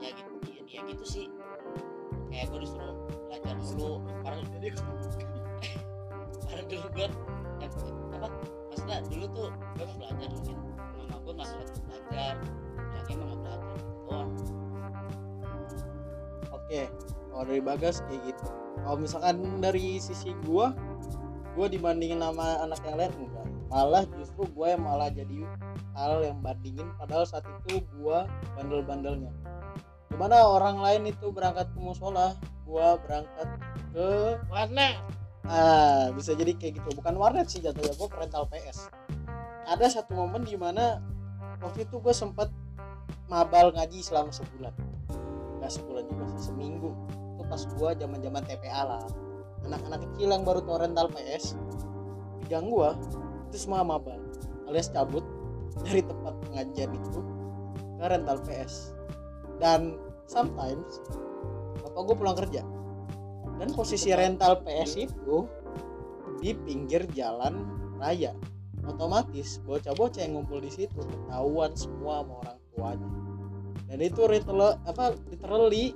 Ya 0.00 0.08
gitu 0.14 0.32
ya, 0.50 0.62
ya 0.66 0.80
gitu 0.90 1.04
sih. 1.06 1.26
Kayak 2.30 2.54
gue 2.54 2.60
disuruh 2.62 2.94
belajar 3.26 3.54
dulu 3.58 3.90
padahal 4.22 4.44
jadi 4.54 4.68
padahal 6.46 6.66
dulu 6.66 6.86
gue 6.94 7.08
ya, 7.60 7.68
apa 8.14 8.28
maksudnya 8.70 8.98
dulu 9.06 9.24
tuh 9.34 9.48
gue 9.78 9.84
mau 9.86 9.96
belajar 9.98 10.28
mungkin. 10.30 10.56
Mama 10.98 11.16
gue 11.22 11.32
nggak 11.34 11.48
gue 11.50 11.82
belajar 11.86 12.34
emang 13.10 13.26
nggak 13.26 13.38
belajar 13.42 13.78
doang. 14.06 14.30
Oke 16.54 16.80
kalau 17.30 17.44
dari 17.46 17.62
bagas 17.62 18.02
kayak 18.06 18.22
gitu. 18.34 18.46
Kalau 18.80 18.96
misalkan 18.96 19.36
dari 19.60 20.00
sisi 20.00 20.34
gua 20.46 20.72
gua 21.60 21.68
dibandingin 21.68 22.24
sama 22.24 22.64
anak 22.64 22.80
yang 22.88 22.96
lain 22.96 23.12
enggak. 23.20 23.46
Malah 23.68 24.02
justru 24.16 24.48
gue 24.48 24.66
yang 24.72 24.80
malah 24.80 25.12
jadi 25.12 25.44
hal 25.92 26.24
yang 26.24 26.40
bandingin 26.40 26.88
padahal 26.96 27.28
saat 27.28 27.44
itu 27.68 27.84
gua 28.00 28.24
bandel-bandelnya. 28.56 29.28
Gimana 30.08 30.40
orang 30.40 30.80
lain 30.80 31.12
itu 31.12 31.28
berangkat 31.28 31.68
ke 31.68 31.78
musola 31.78 32.32
gua 32.64 32.96
berangkat 33.04 33.48
ke 33.92 34.08
warna 34.48 35.04
ah 35.44 36.08
bisa 36.16 36.32
jadi 36.32 36.56
kayak 36.56 36.80
gitu. 36.80 36.96
Bukan 36.96 37.20
warnet 37.20 37.52
sih 37.52 37.60
jatuhnya 37.60 37.92
gue 37.92 38.08
rental 38.08 38.48
PS 38.48 38.88
ada 39.68 39.84
satu 39.84 40.16
momen 40.16 40.48
di 40.48 40.56
mana 40.56 40.96
waktu 41.60 41.84
itu 41.84 42.00
gue 42.00 42.14
sempat 42.16 42.48
mabal 43.28 43.68
ngaji 43.76 44.00
selama 44.00 44.32
sebulan. 44.32 44.72
Nggak 45.60 45.72
sebulan 45.76 46.08
juga 46.08 46.24
sih 46.32 46.48
seminggu. 46.48 46.96
Itu 47.36 47.44
pas 47.44 47.60
gue 47.68 47.90
zaman 48.00 48.18
zaman 48.24 48.42
TPA 48.48 48.82
lah 48.88 49.04
anak-anak 49.70 50.02
kecil 50.10 50.34
yang 50.34 50.42
baru 50.42 50.60
tau 50.66 50.82
rental 50.82 51.06
PS 51.14 51.54
yang 52.50 52.66
gue 52.66 52.90
itu 53.50 53.56
semua 53.66 53.86
mabal 53.86 54.18
alias 54.66 54.90
cabut 54.90 55.22
dari 55.86 56.02
tempat 56.02 56.34
pengajian 56.46 56.90
itu 56.94 57.20
ke 58.00 58.04
rental 58.06 58.38
PS. 58.46 58.94
Dan 59.60 60.00
sometimes 60.24 61.04
bapak 61.84 62.02
gue 62.06 62.16
pulang 62.16 62.38
kerja. 62.38 62.62
Dan 63.60 63.76
posisi 63.76 64.08
rental 64.16 64.64
PS 64.64 65.04
itu 65.04 65.44
di 66.40 66.56
pinggir 66.56 67.04
jalan 67.12 67.68
raya. 68.00 68.32
Otomatis 68.88 69.60
bocah-bocah 69.68 70.24
yang 70.24 70.40
ngumpul 70.40 70.64
di 70.64 70.72
situ 70.72 70.96
ketahuan 71.04 71.76
semua 71.76 72.24
sama 72.24 72.34
orang 72.40 72.58
tuanya. 72.72 73.08
Dan 73.92 73.98
itu 74.00 74.22
literal 74.24 74.80
apa 74.88 75.12
literally 75.28 75.92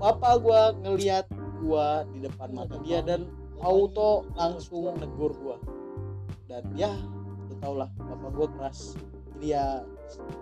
papa 0.00 0.40
gua 0.40 0.72
ngelihat 0.80 1.28
gua 1.60 2.08
di 2.10 2.24
depan 2.24 2.50
mata 2.56 2.80
dia 2.80 3.04
dan 3.04 3.28
auto 3.60 4.26
langsung 4.34 4.90
negur 4.96 5.36
gua. 5.38 5.56
Dan 6.48 6.64
ya 6.74 6.90
lu 7.48 7.54
tau 7.60 7.76
lah 7.76 7.88
bapak 7.96 8.30
gua 8.34 8.48
keras. 8.58 8.96
Jadi 9.36 9.54
ya 9.54 9.84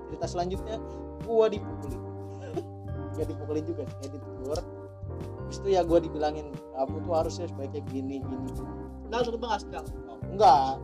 cerita 0.08 0.26
selanjutnya 0.30 0.78
gua 1.26 1.50
dipukulin. 1.50 2.00
Gak 3.18 3.26
dipukulin 3.26 3.64
juga 3.66 3.82
kayak 3.98 4.14
ditegur. 4.14 4.58
Habis 5.48 5.64
itu 5.64 5.68
ya 5.72 5.80
gue 5.80 5.98
dibilangin 6.04 6.52
kamu 6.76 7.08
tuh 7.08 7.14
harusnya 7.16 7.48
sebaiknya 7.48 7.80
gini 7.88 8.20
gini 8.20 8.52
nah 9.08 9.24
lu 9.24 9.40
bang 9.40 9.52
askal 9.56 9.84
Oh, 10.08 10.20
enggak. 10.28 10.76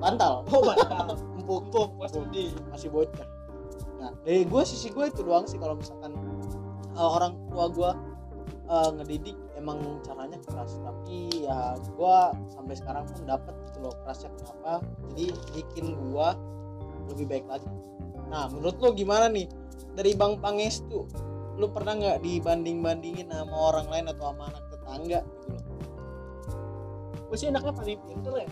Bantal. 0.00 0.42
Oh 0.52 0.64
bantal. 0.64 1.12
Empuk 1.36 1.68
empuk 1.68 1.88
masih 2.72 2.88
bocah. 2.88 3.28
Nah 4.00 4.10
dari 4.24 4.48
gue 4.48 4.62
sisi 4.64 4.88
gue 4.88 5.04
itu 5.12 5.20
doang 5.20 5.44
sih 5.44 5.60
kalau 5.60 5.76
misalkan 5.76 6.16
uh, 6.96 7.08
orang 7.20 7.36
tua 7.52 7.64
gue 7.68 7.90
uh, 8.68 8.90
ngedidik 8.96 9.36
emang 9.58 9.98
caranya 10.06 10.38
keras 10.46 10.78
tapi 10.80 11.42
ya 11.42 11.74
gue 11.74 12.18
sampai 12.54 12.74
sekarang 12.78 13.04
pun 13.10 13.26
dapat 13.26 13.54
gitu 13.68 13.78
loh 13.82 13.94
kerasnya 14.06 14.30
kenapa 14.38 14.80
jadi 15.12 15.26
bikin 15.58 15.86
gue 15.98 16.28
lebih 17.10 17.26
baik 17.26 17.46
lagi. 17.50 17.66
Nah 18.30 18.46
menurut 18.48 18.78
lo 18.78 18.94
gimana 18.94 19.26
nih? 19.26 19.50
Dari 19.98 20.14
bang 20.14 20.38
Pangestu 20.38 21.10
lu 21.58 21.66
pernah 21.74 21.98
nggak 21.98 22.22
dibanding 22.22 22.78
bandingin 22.78 23.34
sama 23.34 23.74
orang 23.74 23.86
lain 23.90 24.06
atau 24.14 24.30
sama 24.30 24.42
anak 24.54 24.64
tetangga 24.70 25.20
gitu 25.26 25.46
loh? 25.50 25.64
Gue 27.28 27.36
sih 27.36 27.48
anaknya 27.50 27.72
paling 27.74 28.00
pinter 28.06 28.32
ya. 28.46 28.48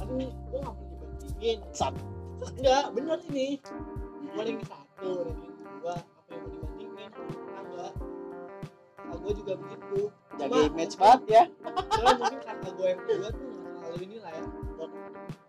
Aduh 0.00 0.16
gue 0.24 0.58
gak 0.64 0.72
mau 0.72 0.86
dibandingin. 0.88 1.58
Sat. 1.76 1.94
enggak 2.40 2.84
bener 2.96 3.18
ini. 3.28 3.60
Paling 4.32 4.58
satu 4.64 5.28
ranking 5.28 5.56
dua 5.60 5.94
apa 6.00 6.30
yang 6.32 6.40
mau 6.40 6.48
dibandingin 6.48 6.90
kakak 7.52 7.92
gue 9.20 9.32
juga 9.36 9.52
begitu 9.60 10.00
jaga 10.40 10.56
Cuma 10.56 10.72
image 10.72 10.94
banget 10.96 11.22
ya. 11.28 11.42
Soalnya 11.92 12.16
mungkin 12.16 12.40
kakak 12.40 12.72
gue 12.72 12.86
yang 12.88 13.00
kedua 13.04 13.28
tuh 13.28 13.48
terlalu 13.76 13.98
ini 14.08 14.16
lah 14.24 14.32
ya 14.32 14.44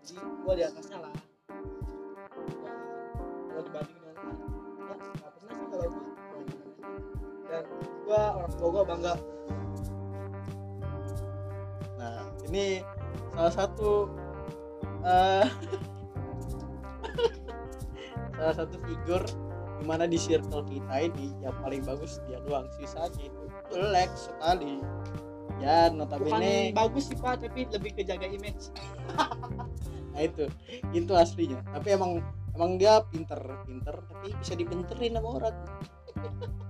jadi 0.02 0.18
gue 0.18 0.52
di 0.58 0.62
atasnya 0.66 0.98
lah. 0.98 1.12
Kalau 3.48 3.62
dibanding 3.62 3.96
dengan 4.02 4.16
anak 4.18 4.38
ya, 4.42 4.94
nggak 4.98 5.32
pernah 5.38 5.54
sih 5.54 5.66
kalau 5.70 5.86
gue 5.88 6.02
dan 7.46 7.64
gue 8.02 8.20
orang 8.20 8.52
tua 8.58 8.68
gue 8.68 8.84
bangga. 8.88 9.14
Nah, 12.02 12.20
ini 12.50 12.82
salah 13.32 13.54
satu 13.54 13.90
eh 15.06 15.48
salah 18.34 18.54
satu 18.58 18.76
figur 18.82 19.22
di 19.78 19.84
mana 19.86 20.06
di 20.10 20.18
circle 20.18 20.66
kita 20.66 20.94
ini 20.98 21.30
yang 21.42 21.54
paling 21.62 21.86
bagus 21.86 22.18
dia 22.26 22.42
doang. 22.42 22.66
Sisanya 22.74 23.22
itu 23.22 23.41
jelek 23.72 24.10
sekali. 24.14 24.78
Ya 25.62 25.86
bukan 25.94 26.10
notabene 26.10 26.74
bagus 26.74 27.06
sih 27.06 27.16
pak 27.16 27.38
tapi 27.38 27.70
lebih 27.70 27.90
ke 27.94 28.02
jaga 28.02 28.26
image. 28.26 28.70
Nah 30.12 30.28
itu. 30.28 30.44
Itu 30.92 31.16
aslinya. 31.16 31.64
Tapi 31.72 31.96
emang 31.96 32.20
emang 32.52 32.76
dia 32.76 33.00
pinter 33.08 33.40
pinter 33.64 33.96
tapi 34.12 34.36
bisa 34.36 34.52
dibenterin 34.52 35.16
sama 35.16 35.28
orang. 35.40 35.56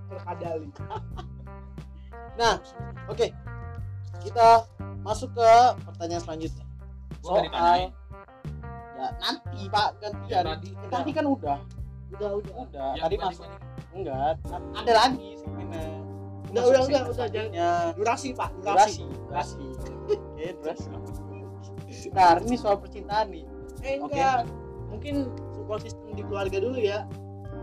Terkadali. 0.07 0.71
Nah 2.39 2.63
oke. 3.11 3.27
Kita 4.23 4.63
masuk 5.03 5.35
ke 5.35 5.51
pertanyaan 5.83 6.23
selanjutnya. 6.23 6.65
Ditanyain. 7.19 7.91
ya 8.95 9.09
nanti 9.19 9.61
pak. 9.67 9.89
Gantian 9.99 10.31
Ya, 10.31 10.41
tadi 10.47 10.71
tadi 10.87 11.11
kan 11.11 11.27
udah. 11.27 11.59
Udah 12.15 12.31
udah. 12.39 12.55
Udah. 12.63 12.91
Yang 12.95 13.03
tadi 13.03 13.17
masuk. 13.19 13.47
enggak. 13.93 14.35
Ada 14.79 14.93
lagi 14.95 15.29
segmennya 15.43 16.02
Masuk 16.53 16.69
udah, 16.69 16.83
segmen 16.85 16.93
udah, 16.93 17.03
udah, 17.03 17.15
selanjutnya. 17.17 17.69
durasi 17.97 18.29
pak 18.37 18.51
durasi. 18.61 19.03
Durasi 19.09 19.09
durasi. 19.29 19.61
Oke 20.37 20.47
durasi. 20.61 20.87
Nah 22.13 22.37
ini 22.45 22.57
soal 22.61 22.77
percintaan 22.77 23.27
nih. 23.33 23.45
Eh 23.81 23.97
Oke. 23.99 24.13
enggak 24.13 24.45
mungkin 24.93 25.15
support 25.57 25.81
system 25.81 26.13
di 26.13 26.23
keluarga 26.29 26.59
dulu 26.61 26.77
ya. 26.77 27.09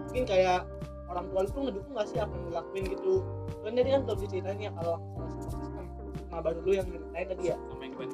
Mungkin 0.10 0.26
kayak 0.26 0.66
orang 1.10 1.26
tua 1.30 1.40
lu 1.46 1.50
tuh 1.54 1.62
ngedukung 1.70 1.94
gak 1.98 2.08
sih 2.10 2.18
apa 2.18 2.34
yang 2.34 2.44
lu 2.50 2.52
lakuin 2.54 2.84
gitu? 2.90 3.14
Kan 3.62 3.72
tadi 3.78 3.90
kan 3.94 4.02
belum 4.06 4.18
diceritain 4.26 4.60
ya 4.62 4.72
kalau 4.74 4.96
support 5.38 5.54
system. 5.54 5.86
Sama 6.30 6.42
baru 6.42 6.60
lu 6.66 6.72
yang 6.74 6.88
ceritain 6.90 7.28
tadi 7.30 7.44
ya. 7.54 7.58
Sama 7.70 7.82
yang 7.86 7.94
juga 7.94 8.06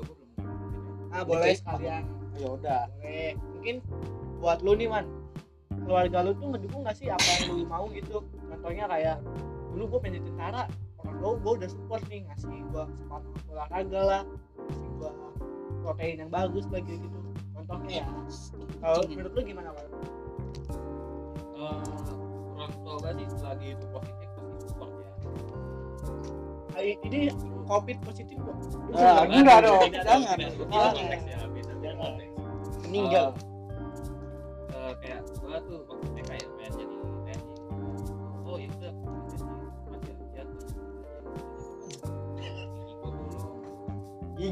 gue 0.00 0.02
belum 0.02 0.28
ah 1.10 1.22
boleh 1.26 1.54
sekalian. 1.54 2.02
Ya 2.34 2.48
udah. 2.50 2.82
Boleh. 2.98 3.30
Mungkin 3.54 3.76
buat 4.42 4.58
lu 4.66 4.72
nih 4.74 4.88
man. 4.90 5.06
Keluarga 5.86 6.18
lu 6.26 6.32
tuh 6.34 6.46
ngedukung 6.54 6.82
gak 6.82 6.96
sih 6.98 7.06
apa 7.10 7.22
yang 7.22 7.54
lu 7.54 7.62
mau 7.66 7.86
gitu? 7.94 8.26
Contohnya 8.50 8.90
kayak 8.90 9.22
dulu 9.70 9.84
gue 9.86 9.98
pengen 10.00 10.14
jadi 10.16 10.26
tentara 10.28 10.62
orang 10.98 11.14
tua 11.16 11.32
gue 11.34 11.52
udah 11.58 11.68
support 11.68 12.02
nih 12.06 12.20
ngasih 12.24 12.50
gue 12.66 12.84
sepatu 12.94 13.28
olahraga 13.48 14.00
lah 14.00 14.22
ngasih 14.60 14.88
gue 14.92 15.10
protein 15.80 16.16
yang 16.18 16.30
bagus 16.30 16.66
lagi 16.68 16.94
gitu 16.96 17.18
contohnya 17.52 17.90
ya 18.02 18.06
kalau 18.78 19.00
menurut 19.06 19.32
lu 19.32 19.42
gimana 19.42 19.68
Bang? 19.70 19.88
Eh, 21.52 21.82
orang 22.54 22.72
tua 22.78 22.94
gue 22.98 23.10
sih 23.14 23.26
selagi 23.34 23.66
itu 23.72 23.84
positif 23.86 24.28
pasti 24.32 24.56
support 24.64 24.90
ya. 24.94 25.12
Ah, 26.70 26.82
ini 26.84 27.20
covid 27.64 27.98
positif 28.00 28.36
kok 28.36 28.56
Ah, 28.90 29.22
Beda- 29.22 29.28
enggak 29.30 29.58
dong, 29.62 29.80
jangan. 29.94 30.36
ya 30.40 31.38
meninggal. 32.82 33.26
Eh, 33.30 34.74
eh, 34.74 34.92
kayak 34.98 35.20
gua 35.38 35.58
tuh 35.62 35.80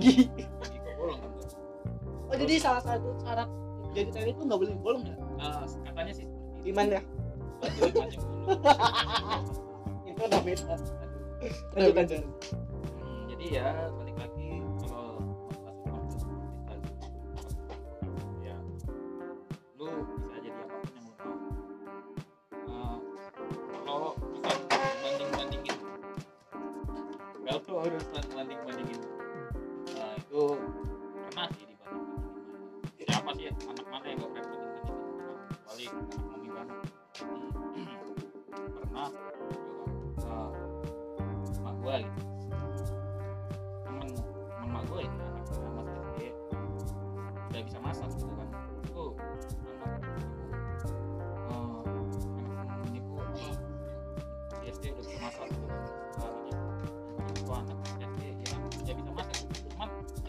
gigi. 0.00 0.24
Bolong 0.98 1.20
kan 1.22 1.30
oh 2.28 2.36
jadi 2.36 2.54
salah 2.60 2.82
satu 2.82 3.14
syarat 3.24 3.48
jadi 3.96 4.12
TNI 4.12 4.32
itu 4.36 4.42
nggak 4.44 4.60
boleh 4.60 4.76
bolong 4.78 5.02
ya? 5.08 5.16
Ah, 5.40 5.64
katanya 5.64 6.12
sih 6.12 6.28
seperti 6.28 6.60
itu. 6.60 6.66
Iman 6.70 6.86
ya? 6.92 7.02
Itu 10.08 10.22
udah 10.22 10.40
beda. 10.44 10.74
Lanjut 11.74 11.94
Hmm, 12.98 13.22
jadi 13.30 13.44
ya 13.48 13.68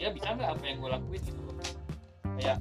dia 0.00 0.08
bisa 0.08 0.32
nggak 0.32 0.56
apa 0.56 0.64
yang 0.64 0.80
gue 0.80 0.90
lakuin 0.96 1.20
gitu 1.20 1.40
loh. 1.44 1.56
Kayak 2.40 2.58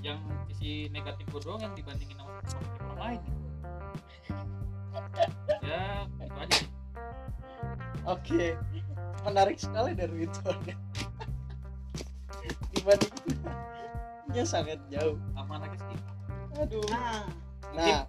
yang 0.00 0.16
sisi 0.48 0.88
negatif 0.88 1.28
gue 1.28 1.40
doang 1.44 1.60
yang 1.60 1.76
dibandingin 1.76 2.16
sama 2.16 2.32
positif 2.40 2.80
orang 2.80 2.96
lain 2.96 3.20
gitu. 3.28 3.40
ya 5.60 6.08
itu 6.08 6.38
aja. 6.40 6.56
Sih 6.56 6.68
oke. 8.08 8.44
Menarik 9.28 9.60
sekali 9.60 9.92
dari 9.92 10.24
itu. 10.24 10.40
Dibanding 12.72 13.12
ya 14.32 14.44
sangat 14.48 14.80
jauh. 14.88 15.20
Sama 15.36 15.60
anak 15.60 15.76
SD 15.76 15.92
aduh. 16.56 16.84
Nah. 16.88 17.28
Mungkin 17.68 17.92
nah 17.92 18.02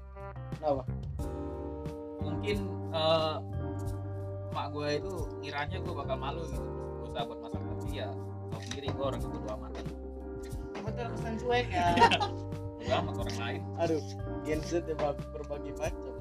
kenapa? 0.56 0.84
Mungkin 2.24 2.58
eh 2.96 3.36
mak 4.56 4.66
gue 4.72 4.88
itu 5.04 5.14
ngiranya 5.44 5.78
gue 5.84 5.94
bakal 6.00 6.16
malu 6.16 6.48
gitu. 6.48 6.70
Masak 7.04 7.28
tapi 7.28 7.92
ya. 7.92 8.08
tau 8.08 8.33
sendiri 8.68 8.88
gue 8.92 9.06
orang 9.06 9.22
bodo 9.22 9.50
amat. 9.60 9.72
Kan 9.76 9.86
apa 10.80 10.90
terkesan 10.96 11.34
cuek 11.44 11.68
ya. 11.72 11.88
Bodo 12.80 12.94
amat 13.04 13.16
orang 13.28 13.38
lain. 13.40 13.62
Aduh 13.80 14.02
Gen 14.44 14.60
Z 14.64 14.84
bag- 15.00 15.28
berbagai 15.32 15.74
macam 15.80 16.14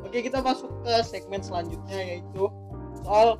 oke 0.00 0.16
kita 0.16 0.42
masuk 0.42 0.72
ke 0.82 0.94
segmen 1.06 1.44
selanjutnya 1.44 1.98
yaitu 2.16 2.48
soal 3.04 3.38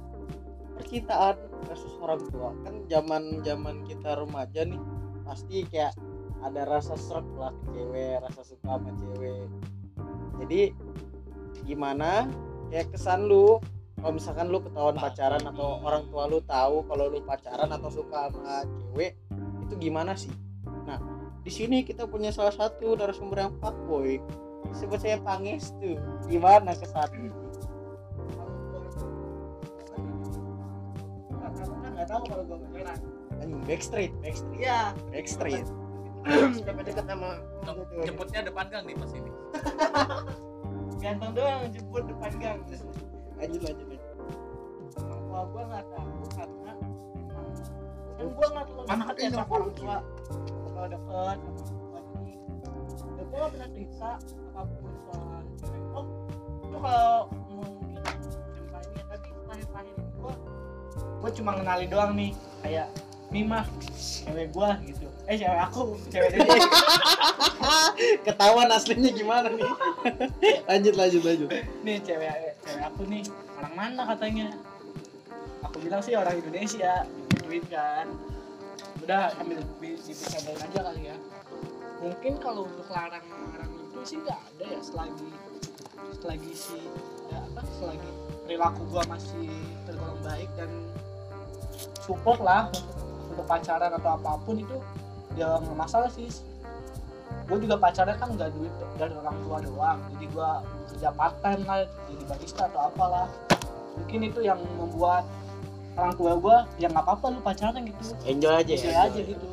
percintaan 0.76 1.36
versus 1.66 1.92
orang 2.00 2.22
tua. 2.30 2.50
Kan 2.64 2.74
zaman 2.88 3.44
zaman 3.44 3.84
kita 3.88 4.16
remaja 4.20 4.64
nih 4.64 4.80
pasti 5.24 5.64
kayak 5.68 5.96
ada 6.40 6.64
rasa 6.64 6.96
srek 6.96 7.26
lah 7.36 7.52
ke 7.52 7.76
cewek 7.76 8.16
rasa 8.24 8.40
suka 8.44 8.80
sama 8.80 8.90
cewek. 8.96 9.44
Jadi 10.40 10.72
gimana? 11.68 12.24
Kayak 12.70 12.94
kesan 12.94 13.28
lu 13.28 13.58
kalau 14.00 14.12
misalkan 14.16 14.48
lu 14.48 14.64
ketahuan 14.64 14.96
pacaran 14.96 15.42
atau 15.44 15.68
orang 15.84 16.02
tua 16.08 16.24
lu 16.24 16.40
tahu 16.48 16.88
kalau 16.88 17.04
lu 17.12 17.20
pacaran 17.20 17.68
atau 17.68 17.90
suka 17.92 18.32
sama 18.32 18.64
cewek 18.64 19.12
itu 19.68 19.74
gimana 19.76 20.16
sih? 20.16 20.32
Nah 20.88 20.98
di 21.44 21.52
sini 21.52 21.84
kita 21.84 22.08
punya 22.08 22.32
salah 22.32 22.52
satu 22.52 22.96
narasumber 22.96 23.44
yang 23.44 23.52
fuckboy 23.60 24.20
sebut 24.72 25.00
saya 25.00 25.20
Pangestu 25.20 26.00
gimana 26.28 26.72
kesan 26.72 27.08
ini? 27.12 27.30
Nggak 31.92 32.06
tahu 32.08 32.22
kalau 32.24 32.44
gue 32.48 32.56
pacaran 32.56 32.98
backstreet 33.68 34.12
backstreet. 34.24 34.60
Iya. 34.60 34.80
Backstreet. 35.12 35.66
Deket-deket 36.66 37.04
sama 37.08 37.40
jemputnya 38.04 38.40
depan 38.44 38.66
gang 38.68 38.84
nih 38.84 38.96
pas 38.96 39.12
ini. 39.12 39.30
Ganteng 41.02 41.32
doang 41.32 41.68
jemput 41.72 42.04
depan 42.08 42.32
gang. 42.40 42.58
Lanjut 43.40 43.60
lanjut 43.64 43.86
tua 45.30 45.46
gue 45.46 45.62
nggak 45.62 45.84
tahu 45.94 46.10
karena 46.34 46.72
kan 48.18 48.26
gue 48.26 48.46
nggak 48.50 48.66
terlalu 48.66 48.86
dekat 48.90 49.16
ya 49.16 49.28
sama 49.30 49.46
orang 49.54 49.72
tua. 49.78 49.96
Kalau 50.74 50.88
deket 50.90 51.06
sama 51.06 51.82
orang 51.86 51.86
tua 51.86 52.00
ini 52.18 52.34
ya 53.14 53.22
gue 53.22 53.38
nggak 53.38 53.50
pernah 53.54 53.68
cerita 53.70 54.10
apa 54.58 54.74
pun 54.74 54.94
soal 55.06 55.42
oh 55.94 56.06
itu 56.66 56.76
kalau 56.82 57.14
mungkin 57.46 58.02
cerita 58.58 58.78
ini 58.82 58.98
ya 58.98 59.04
tapi 59.06 59.28
terakhir-terakhir 59.30 59.96
gue 60.02 60.34
gue 60.98 61.30
cuma 61.38 61.50
ngenalin 61.54 61.88
doang 61.88 62.12
nih. 62.18 62.32
Kayak 62.60 62.88
Mimah 63.30 63.62
cewek 63.94 64.50
gue 64.50 64.70
gitu. 64.90 65.06
Eh 65.30 65.38
cewek 65.38 65.60
aku 65.70 65.94
cewek 66.10 66.34
dia. 66.34 66.42
Ketahuan 68.26 68.74
aslinya 68.74 69.14
gimana 69.14 69.46
nih? 69.54 69.70
Lanjut 70.68 70.94
lanjut 70.98 71.22
lanjut. 71.22 71.48
Nih 71.86 72.02
cewek 72.02 72.58
cewek 72.66 72.82
aku 72.82 73.06
nih 73.06 73.22
orang 73.54 73.74
mana 73.78 74.02
katanya 74.10 74.50
bilang 75.80 76.00
sih 76.04 76.14
orang 76.14 76.36
Indonesia 76.38 77.04
duit 77.44 77.64
kan. 77.72 78.06
Udah 79.00 79.32
ambil 79.40 79.64
dibercandain 79.80 80.60
aja 80.60 80.80
kali 80.84 81.02
ya. 81.08 81.16
Mungkin 82.00 82.32
kalau 82.40 82.68
untuk 82.68 82.88
larang 82.88 83.24
larang 83.24 83.72
itu 83.76 83.98
sih 84.04 84.18
nggak 84.24 84.38
ada 84.38 84.64
ya 84.76 84.80
selagi 84.80 85.30
selagi 86.20 86.52
si 86.56 86.80
ya 87.28 87.38
apa 87.44 87.62
selagi 87.76 88.10
perilaku 88.44 88.82
gua 88.88 89.04
masih 89.08 89.52
tergolong 89.84 90.20
baik 90.24 90.48
dan 90.56 90.70
support 92.00 92.40
lah 92.42 92.66
untuk, 93.30 93.46
pacaran 93.46 93.94
atau 93.94 94.18
apa 94.18 94.42
pun 94.42 94.58
itu 94.58 94.76
ya 95.38 95.60
nggak 95.62 95.78
masalah 95.78 96.10
sih. 96.10 96.28
Gue 97.46 97.62
juga 97.62 97.78
pacarnya 97.78 98.18
kan 98.18 98.34
nggak 98.34 98.50
duit 98.58 98.72
dari 98.98 99.14
orang 99.14 99.36
tua 99.46 99.58
doang. 99.62 99.98
Jadi 100.14 100.26
gue 100.34 100.50
kerja 100.90 101.08
part 101.14 101.34
time 101.42 101.62
lah 101.66 101.86
jadi 102.10 102.24
barista 102.26 102.66
atau 102.66 102.90
apalah. 102.90 103.30
Mungkin 103.98 104.20
itu 104.26 104.42
yang 104.42 104.58
membuat 104.78 105.26
orang 106.00 106.14
tua 106.14 106.32
gue 106.34 106.56
ya 106.78 106.88
nggak 106.88 107.04
apa-apa 107.04 107.26
lu 107.30 107.40
pacaran 107.40 107.82
gitu. 107.82 108.02
Enjoy 108.24 108.50
aja 108.50 108.72
Enjoy 108.72 108.88
ya 108.88 109.00
aja 109.04 109.20
gitu. 109.20 109.44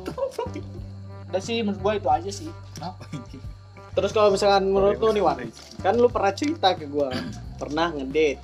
Udah 1.28 1.42
sih 1.44 1.60
menurut 1.60 1.78
gue 1.78 1.92
itu 1.96 2.08
aja 2.08 2.30
sih. 2.32 2.48
Terus 3.92 4.10
kalau 4.10 4.30
misalkan 4.30 4.62
menurut 4.66 4.96
lu 4.96 5.10
nih 5.10 5.20
Wan 5.20 5.38
kan 5.78 5.94
lu 5.94 6.06
pernah 6.06 6.30
cerita 6.30 6.70
ke 6.72 6.86
gua 6.86 7.10
pernah 7.56 7.90
ngedate 7.90 8.38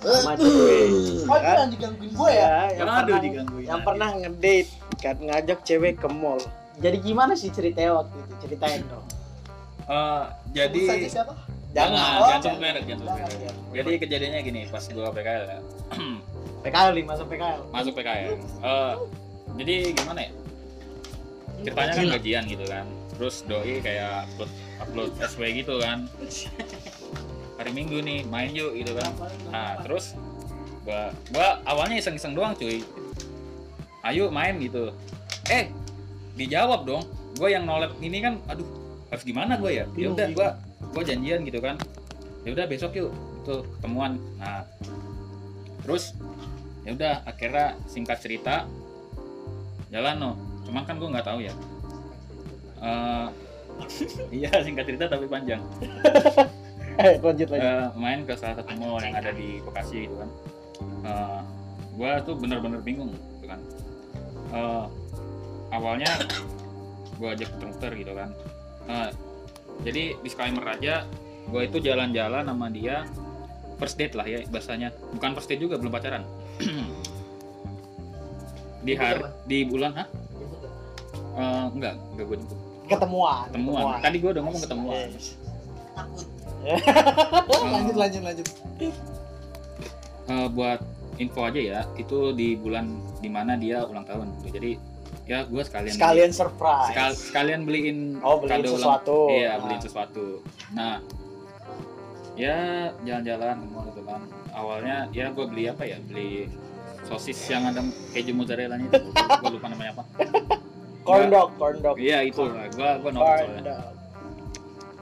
sama 0.00 0.32
cewek. 0.32 0.88
oh 1.24 1.36
itu 1.36 1.44
kan? 1.44 1.56
yang 1.58 1.70
digangguin 1.70 2.10
gue 2.10 2.30
ya? 2.30 2.48
Yang 2.72 2.88
Aduh, 2.88 2.96
pernah 3.04 3.20
digangguin. 3.20 3.64
yang 3.64 3.80
pernah 3.80 4.08
ngedate 4.14 4.68
kan? 4.96 5.16
Ngajak 5.18 5.58
cewek 5.60 5.94
ke 5.96 6.08
mall. 6.08 6.40
Jadi 6.80 6.96
gimana 7.00 7.32
sih 7.32 7.48
ceritanya 7.48 8.00
waktu 8.00 8.16
itu? 8.16 8.32
Ceritain 8.40 8.80
dong. 8.86 9.04
Eh, 9.84 10.22
jadi 10.52 10.80
siapa? 11.04 11.32
Jangan 11.70 11.92
jangan. 11.92 11.92
Oh, 11.92 12.26
jangan 12.26 12.40
sebut 12.40 12.44
jangan. 12.44 12.60
merek 12.60 12.82
jangan 12.82 12.98
sebut 12.98 13.10
Jangan, 13.10 13.28
merek. 13.30 13.40
ya. 13.40 13.52
jadi 13.76 13.90
kejadiannya 13.98 14.40
gini 14.42 14.60
pas 14.66 14.84
gua 14.86 15.08
PKL 15.10 15.44
ya 15.46 15.58
PKL 16.60 16.90
nih 16.92 17.04
masuk 17.08 17.26
PKL 17.32 17.60
masuk 17.72 17.92
PKL 17.96 18.32
Eh, 18.40 18.94
jadi 19.60 19.74
gimana 19.96 20.20
ya? 20.24 20.30
Ceritanya 21.60 21.92
kan 21.92 22.04
gajian 22.16 22.44
gitu 22.48 22.64
kan. 22.64 22.86
Terus 23.16 23.44
doi 23.44 23.74
kayak 23.84 24.24
upload 24.32 24.50
upload 24.80 25.10
SW 25.20 25.42
gitu 25.52 25.74
kan. 25.80 26.08
Hari 27.60 27.70
minggu 27.76 28.00
nih 28.00 28.24
main 28.24 28.48
yuk 28.56 28.72
gitu 28.72 28.96
kan. 28.96 29.12
Nah 29.52 29.76
terus 29.84 30.16
gua 30.88 31.12
gua 31.28 31.60
awalnya 31.68 32.00
iseng-iseng 32.00 32.32
doang 32.32 32.56
cuy. 32.56 32.80
Ayo 34.00 34.32
main 34.32 34.56
gitu. 34.56 34.88
Eh 35.52 35.68
dijawab 36.40 36.88
dong. 36.88 37.04
Gua 37.36 37.52
yang 37.52 37.68
nolak 37.68 37.92
ini 38.00 38.24
kan 38.24 38.40
aduh 38.48 38.64
harus 39.12 39.24
gimana 39.28 39.60
gua 39.60 39.68
ya? 39.68 39.84
Ya 39.92 40.08
udah 40.08 40.32
bingung. 40.32 40.36
gua 40.40 40.48
gua 40.96 41.02
janjian 41.04 41.44
gitu 41.44 41.60
kan. 41.60 41.76
Ya 42.48 42.56
udah 42.56 42.64
besok 42.64 42.96
yuk 42.96 43.12
itu 43.44 43.54
ketemuan. 43.76 44.16
Nah 44.40 44.64
terus 45.82 46.14
ya 46.84 46.96
udah 46.96 47.14
akhirnya 47.28 47.76
singkat 47.84 48.18
cerita 48.22 48.64
jalan 49.90 50.16
no. 50.16 50.32
Cuman 50.64 50.82
kan 50.86 50.96
gua 50.96 51.08
nggak 51.18 51.26
tahu 51.26 51.40
ya. 51.44 51.54
Eh, 52.80 53.26
iya 54.42 54.50
singkat 54.62 54.84
cerita 54.86 55.10
tapi 55.10 55.26
panjang. 55.26 55.60
Eh 57.00 57.16
lanjut 57.16 57.48
lanjut. 57.48 57.64
Eh, 57.64 57.88
main 57.96 58.20
ke 58.28 58.34
salah 58.36 58.60
satu 58.60 58.76
mall 58.76 59.00
yang 59.00 59.16
ada 59.16 59.32
di 59.32 59.62
Bekasi 59.64 60.04
gitu 60.04 60.20
kan. 60.20 60.30
Eh, 61.06 61.40
gua 61.96 62.20
tuh 62.20 62.36
bener-bener 62.36 62.82
bingung 62.84 63.14
gitu 63.40 63.46
kan. 63.48 63.60
Eh, 64.52 64.84
awalnya 65.72 66.12
gua 67.16 67.32
ajak 67.32 67.56
muter 67.62 67.92
gitu 67.96 68.12
kan. 68.12 68.28
Eh, 68.90 69.10
jadi 69.80 70.18
disclaimer 70.20 70.66
aja 70.66 71.08
gua 71.48 71.64
itu 71.64 71.80
jalan-jalan 71.80 72.44
sama 72.44 72.68
dia 72.68 73.08
first 73.80 73.96
date 73.96 74.12
lah 74.12 74.22
ya 74.24 74.44
bahasanya. 74.46 74.92
Bukan 75.10 75.32
first 75.32 75.48
date 75.48 75.58
juga 75.58 75.80
belum 75.80 75.90
pacaran. 75.90 76.22
Di 78.80 78.96
hari 78.96 79.20
di 79.44 79.58
bulan 79.64 79.92
hah? 79.92 80.08
Eh, 81.36 81.64
enggak 81.76 81.94
enggak 82.16 82.24
gue 82.26 82.36
jemput. 82.40 82.58
Ketemuan 82.90 83.46
ketemuan. 83.48 84.00
tadi 84.02 84.16
gue 84.18 84.30
udah 84.32 84.42
ngomong 84.42 84.62
ketemuan. 84.62 84.96
Takut. 85.94 86.26
Lanjut 87.72 87.96
lanjut 87.96 88.22
lanjut. 88.24 88.46
Eh, 90.30 90.48
buat 90.50 90.80
info 91.16 91.44
aja 91.44 91.60
ya 91.60 91.80
itu 91.94 92.32
di 92.32 92.56
bulan 92.56 92.88
di 93.20 93.28
mana 93.28 93.54
dia 93.54 93.84
ulang 93.84 94.08
tahun. 94.08 94.32
Jadi 94.48 94.80
ya 95.28 95.44
gue 95.44 95.62
sekalian 95.62 95.92
sekalian 95.94 96.30
surprise. 96.32 96.90
Sekal- 96.90 97.16
sekalian 97.20 97.60
beliin 97.62 98.18
oh 98.24 98.40
beliin 98.40 98.64
kado 98.64 98.68
ulang- 98.72 98.80
sesuatu. 98.80 99.18
Iya 99.28 99.50
Nah, 99.50 99.58
beliin 99.60 99.82
sesuatu. 99.84 100.26
Nah 100.72 100.92
ya 102.40 102.58
jalan-jalan 103.04 103.54
ke 103.60 103.66
mall 103.68 103.84
gitu 103.92 104.02
kan. 104.08 104.20
Awalnya 104.56 104.96
ya 105.12 105.28
gue 105.28 105.44
beli 105.44 105.68
apa 105.68 105.84
ya? 105.84 106.00
Beli 106.00 106.48
sosis 107.04 107.36
yang 107.52 107.68
ada 107.68 107.84
keju 108.16 108.32
mozzarella 108.32 108.80
itu. 108.80 108.96
Gue 109.12 109.50
lupa 109.60 109.68
namanya 109.68 110.00
apa. 110.00 110.04
Corn 111.06 111.32
dog 111.32 111.48
corn 111.56 111.76
dog. 111.80 111.96
Iya 112.00 112.24
itu. 112.24 112.44
Gue 112.48 112.90
gue 113.00 113.10
nonton 113.12 113.24
corn 113.24 113.44
soalnya. 113.44 113.62
dog. 113.68 113.94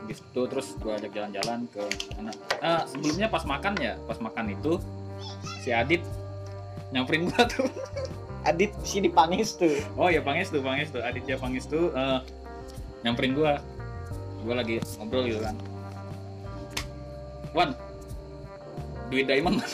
Habis 0.02 0.18
itu 0.24 0.42
terus 0.48 0.68
gue 0.80 0.92
ajak 0.94 1.10
jalan-jalan 1.12 1.58
ke 1.68 1.82
mana 2.16 2.32
ah 2.64 2.82
sebelumnya 2.88 3.28
pas 3.28 3.44
makan 3.44 3.76
ya 3.76 4.00
pas 4.08 4.16
makan 4.24 4.56
itu 4.56 4.80
si 5.60 5.68
Adit 5.68 6.00
nyamperin 6.90 7.28
gua 7.28 7.44
tuh. 7.44 7.68
Adit 8.48 8.72
di 8.80 8.88
sini 8.88 9.08
pangis 9.12 9.52
tuh. 9.54 9.76
Oh 10.00 10.08
ya 10.08 10.24
Pangis 10.24 10.48
tuh 10.48 10.64
Pangis 10.64 10.88
tuh. 10.88 11.04
Aditya 11.04 11.36
Pangis 11.36 11.68
tuh 11.68 11.92
eh, 11.92 12.24
nyamperin 13.04 13.36
gua. 13.36 13.60
Gua 14.46 14.54
lagi 14.64 14.80
ngobrol 14.96 15.28
gitu 15.28 15.44
kan 15.44 15.58
Wan 17.52 17.70
duit 19.08 19.24
Diamond. 19.24 19.58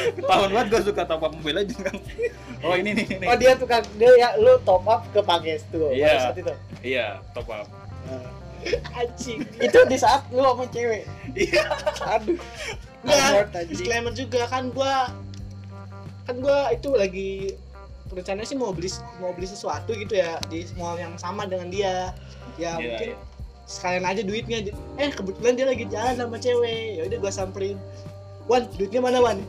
Mana 0.00 0.16
ketahuan 0.16 0.50
banget 0.50 0.66
gua 0.72 0.80
suka 0.82 1.02
top 1.04 1.22
up 1.22 1.32
mobil 1.36 1.54
aja. 1.54 1.76
Kan 1.86 1.96
oh 2.64 2.74
ini 2.74 2.90
nih 2.96 3.06
ini. 3.20 3.26
Oh 3.28 3.36
dia 3.36 3.52
tukang 3.54 3.84
dia 3.94 4.10
ya 4.16 4.28
lu 4.36 4.58
top 4.64 4.82
up 4.86 5.04
ke 5.12 5.20
Iya. 5.92 6.08
pada 6.08 6.18
saat 6.18 6.36
itu. 6.38 6.54
iya 6.82 7.06
top 7.30 7.46
up. 7.46 7.66
Anjing. 8.92 9.40
Itu 9.56 9.78
di 9.86 9.96
saat 9.96 10.24
lu 10.32 10.42
sama 10.42 10.64
cewek. 10.68 11.04
Iya. 11.36 11.64
Aduh. 12.10 12.38
Aja. 13.00 13.64
disclaimer 13.64 14.12
juga 14.12 14.44
kan 14.44 14.68
gua 14.68 15.08
kan 16.26 16.36
gua 16.36 16.68
itu 16.68 16.92
lagi 16.92 17.56
rencananya 18.10 18.44
sih 18.44 18.58
mau 18.58 18.74
beli 18.74 18.90
mau 19.22 19.30
beli 19.32 19.46
sesuatu 19.46 19.94
gitu 19.94 20.18
ya 20.18 20.36
di 20.50 20.66
mall 20.74 20.98
yang 20.98 21.14
sama 21.16 21.46
dengan 21.46 21.70
dia. 21.70 22.12
Ya 22.58 22.76
Iya, 22.76 22.82
mungkin 22.82 23.08
iya. 23.14 23.29
Sekalian 23.70 24.02
aja 24.02 24.22
duitnya. 24.26 24.74
Eh 24.98 25.10
kebetulan 25.14 25.54
dia 25.54 25.66
lagi 25.70 25.86
jalan 25.86 26.18
sama 26.18 26.36
cewek. 26.42 26.98
Ya 26.98 27.02
udah 27.06 27.18
gua 27.22 27.32
samperin. 27.32 27.78
Wan 28.50 28.66
duitnya 28.74 28.98
mana 28.98 29.22
Wan? 29.22 29.38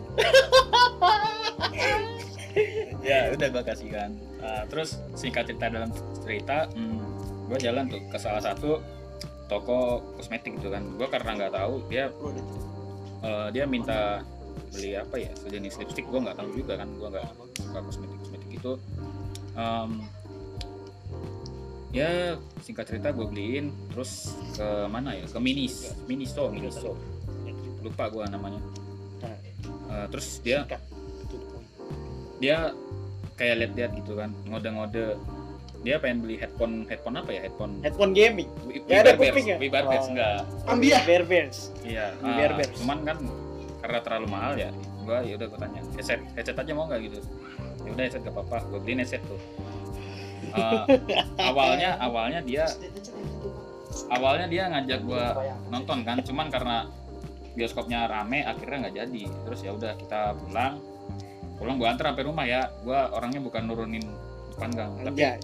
Ya 3.02 3.34
udah 3.34 3.48
gua 3.50 3.64
kasih 3.66 3.90
kan. 3.90 4.14
Ah, 4.46 4.62
terus 4.70 5.02
singkat 5.18 5.50
cerita 5.50 5.74
dalam 5.74 5.90
cerita 6.22 6.70
hmm, 6.70 7.02
gue 7.50 7.58
jalan 7.58 7.90
tuh 7.90 8.02
ke 8.14 8.18
salah 8.22 8.44
satu 8.44 8.78
toko 9.50 10.06
kosmetik 10.20 10.62
gitu 10.62 10.70
kan. 10.70 10.86
Gue 11.00 11.10
karena 11.10 11.34
nggak 11.34 11.54
tahu 11.58 11.82
dia 11.90 12.14
eh, 13.26 13.48
dia 13.56 13.66
minta 13.66 14.22
beli 14.72 14.96
apa 14.96 15.18
ya 15.18 15.32
sejenis 15.36 15.82
lipstick 15.84 16.08
gue 16.08 16.20
nggak 16.22 16.38
tahu 16.40 16.50
juga 16.56 16.80
kan 16.80 16.88
gue 16.94 17.08
nggak 17.10 17.28
suka 17.58 17.80
kosmetik 17.82 18.18
kosmetik 18.22 18.52
itu. 18.54 18.72
Em, 19.58 19.90
ya 21.92 22.40
singkat 22.64 22.88
cerita 22.88 23.12
gue 23.12 23.28
beliin 23.28 23.72
terus 23.92 24.32
ke 24.56 24.68
mana 24.88 25.16
ya? 25.16 25.28
Ke 25.28 25.40
minis. 25.44 25.92
Miniso 26.08 26.48
miniso 26.52 26.96
lupa 27.82 28.08
gue 28.08 28.24
namanya. 28.32 28.62
Eh, 29.92 30.08
terus 30.08 30.40
dia 30.40 30.64
dia 32.40 32.72
kayak 33.36 33.56
lihat-lihat 33.66 33.92
gitu 34.02 34.14
kan 34.18 34.32
ngode-ngode. 34.48 35.18
Dia 35.82 35.98
pengen 35.98 36.22
beli 36.22 36.38
headphone 36.38 36.86
headphone 36.86 37.18
apa 37.18 37.34
ya? 37.34 37.42
Headphone 37.50 37.74
headphone 37.82 38.14
gaming? 38.14 38.48
Ya, 38.86 39.02
ada 39.02 39.18
Bears, 39.18 39.34
kuping 39.34 39.46
ya? 39.50 39.58
Wi 39.58 39.68
Bears, 39.68 40.06
Oh. 40.06 40.12
enggak. 40.14 40.42
Ambia. 40.70 40.98
Bear 41.10 41.24
Bears. 41.26 41.74
Iya 41.82 42.14
Bears. 42.22 42.70
cuman 42.78 42.98
kan 43.04 43.18
karena 43.82 44.00
terlalu 44.06 44.28
mahal 44.30 44.54
ya 44.56 44.70
gua 45.02 45.26
ya 45.26 45.34
udah 45.42 45.48
gua 45.50 45.60
tanya 45.66 45.82
headset 45.98 46.22
headset 46.38 46.54
aja 46.56 46.72
mau 46.78 46.86
nggak 46.86 47.02
gitu. 47.10 47.18
Ya 47.82 47.90
udah 47.98 48.04
headset 48.06 48.22
gak 48.22 48.34
apa-apa. 48.38 48.58
Gua 48.70 48.80
beliin 48.80 49.02
headset 49.02 49.26
tuh 49.26 49.42
Eh, 50.42 50.80
awalnya 51.38 51.96
awalnya 52.02 52.42
dia 52.42 52.66
awalnya 54.10 54.48
dia 54.50 54.64
ngajak 54.68 55.00
gua 55.06 55.38
nonton 55.70 56.02
kan. 56.02 56.18
Cuman 56.26 56.50
karena 56.50 56.90
bioskopnya 57.54 58.10
rame 58.10 58.42
akhirnya 58.42 58.88
nggak 58.88 58.96
jadi. 58.96 59.24
Terus 59.46 59.60
ya 59.62 59.72
udah 59.72 59.94
kita 59.96 60.34
pulang. 60.36 60.82
Pulang 61.62 61.76
gua 61.78 61.94
antar 61.94 62.12
sampai 62.12 62.26
rumah 62.26 62.46
ya. 62.50 62.74
Gua 62.82 63.14
orangnya 63.14 63.40
bukan 63.40 63.70
nurunin 63.70 64.04
depan 64.52 64.70
gang 64.78 64.92
tapi 65.02 65.10
Anjay. 65.26 65.38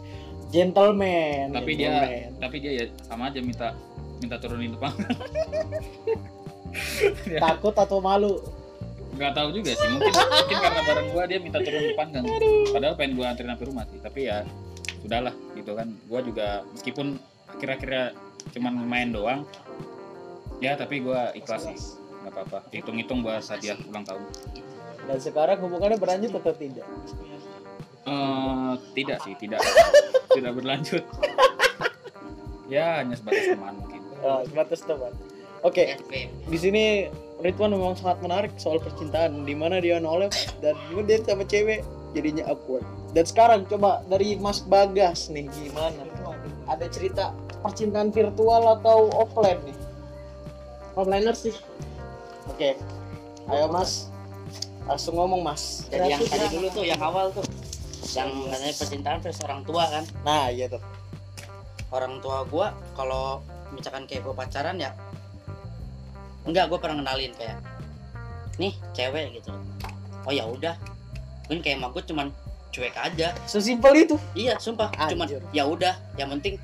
gentleman 0.47 1.47
tapi 1.51 1.71
dia 1.73 1.89
gentleman. 1.89 2.31
tapi 2.37 2.55
dia 2.61 2.71
ya 2.77 2.85
sama 3.03 3.27
aja 3.27 3.39
minta 3.41 3.67
minta 4.21 4.35
turunin 4.37 4.71
depan 4.77 4.93
Dia 7.25 7.39
takut 7.49 7.73
atau 7.73 7.97
malu? 7.97 8.37
Nggak 9.17 9.33
tahu 9.33 9.49
juga 9.51 9.73
sih. 9.73 9.87
Mungkin 9.89 10.13
mungkin 10.13 10.57
karena 10.61 10.81
barang 10.85 11.07
gua 11.09 11.23
dia 11.25 11.39
minta 11.41 11.57
turun 11.59 11.83
depan 11.89 12.07
kan 12.13 12.23
padahal 12.69 12.93
pengen 12.93 13.13
gua 13.17 13.25
anterin 13.33 13.49
sampai 13.49 13.65
rumah 13.65 13.83
sih. 13.89 13.97
Tapi 13.97 14.19
ya 14.29 14.37
sudahlah 15.01 15.35
gitu 15.53 15.71
kan. 15.73 15.93
Gua 16.09 16.19
juga 16.21 16.63
meskipun 16.73 17.17
akhir-akhirnya 17.47 18.15
cuman 18.53 18.73
main 18.87 19.09
doang 19.11 19.43
ya 20.63 20.73
tapi 20.77 21.01
gua 21.01 21.31
ikhlas 21.33 21.69
sih. 21.69 21.77
Nggak 22.25 22.33
apa-apa. 22.33 22.59
Hitung-hitung 22.73 23.21
buat 23.23 23.43
hadiah 23.45 23.77
ulang 23.87 24.03
tahun. 24.03 24.23
Dan 25.07 25.17
sekarang 25.23 25.57
hubungannya 25.63 25.95
berlanjut 25.95 26.35
atau 26.35 26.51
tidak? 26.51 26.87
Eh, 28.07 28.73
tidak 28.95 29.17
sih 29.23 29.35
tidak. 29.35 29.59
Tidak 30.37 30.53
berlanjut. 30.53 31.01
Ya 32.69 33.01
hanya 33.01 33.15
sebatas 33.17 33.57
teman 33.57 33.73
mungkin. 33.79 34.01
Oh, 34.21 34.43
sebatas 34.45 34.85
teman. 34.85 35.11
Oke 35.65 35.97
FP 35.97 36.29
di 36.29 36.57
sini 36.59 36.83
Ridwan 37.41 37.73
memang 37.73 37.97
sangat 37.97 38.21
menarik 38.21 38.51
soal 38.61 38.77
percintaan. 38.77 39.47
Di 39.47 39.57
mana 39.57 39.81
dia 39.81 39.97
nolep 39.97 40.29
dan 40.61 40.77
kemudian 40.91 41.25
sama 41.25 41.41
cewek 41.47 41.81
jadinya 42.13 42.45
awkward 42.47 42.85
dan 43.17 43.25
sekarang 43.25 43.65
coba 43.65 44.05
dari 44.05 44.37
Mas 44.37 44.61
Bagas 44.61 45.33
nih 45.33 45.49
gimana? 45.49 46.05
Ada 46.69 46.85
cerita 46.85 47.33
percintaan 47.65 48.13
virtual 48.13 48.77
atau 48.77 49.09
offline 49.09 49.57
nih? 49.65 49.77
Onliner 50.93 51.33
sih. 51.33 51.57
Oke 52.45 52.77
ayo 53.49 53.65
Mas. 53.73 54.13
Langsung 54.85 55.17
ngomong 55.17 55.41
Mas. 55.41 55.89
Jadi 55.89 56.13
yang 56.13 56.21
tadi 56.29 56.45
dulu 56.61 56.69
tuh 56.69 56.85
yang 56.85 57.01
awal 57.01 57.33
tuh 57.33 57.41
yang 58.13 58.29
katanya 58.53 58.75
percintaan 58.77 59.17
versus 59.25 59.41
orang 59.49 59.65
tua 59.65 59.89
kan? 59.89 60.05
Nah 60.21 60.53
iya 60.53 60.69
tuh. 60.69 60.83
Orang 61.89 62.21
tua 62.21 62.45
gua 62.45 62.69
kalau 62.93 63.41
misalkan 63.73 64.05
kayak 64.05 64.29
gua 64.29 64.37
pacaran 64.37 64.77
ya 64.77 64.93
enggak 66.45 66.69
gua 66.69 66.77
pernah 66.77 67.01
kenalin 67.01 67.33
kayak 67.33 67.57
nih 68.61 68.77
cewek 68.93 69.41
gitu. 69.41 69.49
Oh 70.21 70.29
ya 70.29 70.45
udah. 70.45 70.77
Mungkin 71.49 71.65
kayak 71.65 71.81
emak 71.81 71.97
gua 71.97 72.05
cuman 72.05 72.29
cuek 72.77 72.93
aja. 72.93 73.33
Sesimpel 73.49 74.05
itu. 74.05 74.15
Iya 74.37 74.61
sumpah. 74.61 74.93
Cuman 74.93 75.25
Anjir. 75.25 75.41
ya 75.49 75.65
udah 75.65 75.97
yang 76.21 76.29
penting 76.37 76.61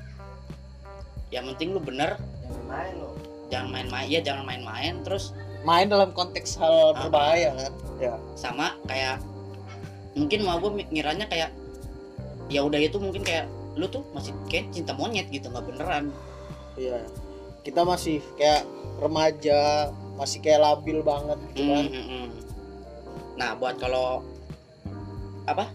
yang 1.34 1.50
penting 1.50 1.74
lu 1.74 1.82
bener. 1.82 2.14
Jangan 2.46 2.62
main 2.70 2.94
lo 2.94 3.14
jangan 3.54 3.68
main-main 3.70 4.08
ya 4.08 4.20
jangan 4.24 4.44
main-main 4.48 4.94
terus 5.04 5.36
main 5.62 5.86
dalam 5.88 6.12
konteks 6.12 6.58
hal 6.60 6.96
berbahaya 6.96 7.54
kan? 7.54 7.72
Ya. 8.02 8.14
Sama 8.34 8.76
kayak 8.90 9.20
mungkin 10.18 10.42
mau 10.42 10.58
gue 10.58 10.84
ngiranya 10.90 11.26
kayak 11.30 11.50
ya 12.50 12.60
udah 12.66 12.82
itu 12.82 12.98
mungkin 13.00 13.24
kayak 13.24 13.48
lu 13.74 13.86
tuh 13.90 14.02
masih 14.14 14.34
kayak 14.50 14.70
cinta 14.74 14.92
monyet 14.94 15.30
gitu 15.30 15.48
nggak 15.48 15.64
beneran. 15.64 16.10
Iya. 16.74 17.00
Kita 17.64 17.86
masih 17.86 18.20
kayak 18.36 18.68
remaja 19.00 19.88
masih 20.20 20.38
kayak 20.44 20.60
labil 20.60 21.00
banget 21.00 21.38
gitu 21.56 21.62
kan? 21.64 21.84
Hmm, 21.88 22.04
hmm. 22.06 22.28
Nah, 23.34 23.50
buat 23.58 23.80
kalau 23.82 24.22
apa 25.48 25.66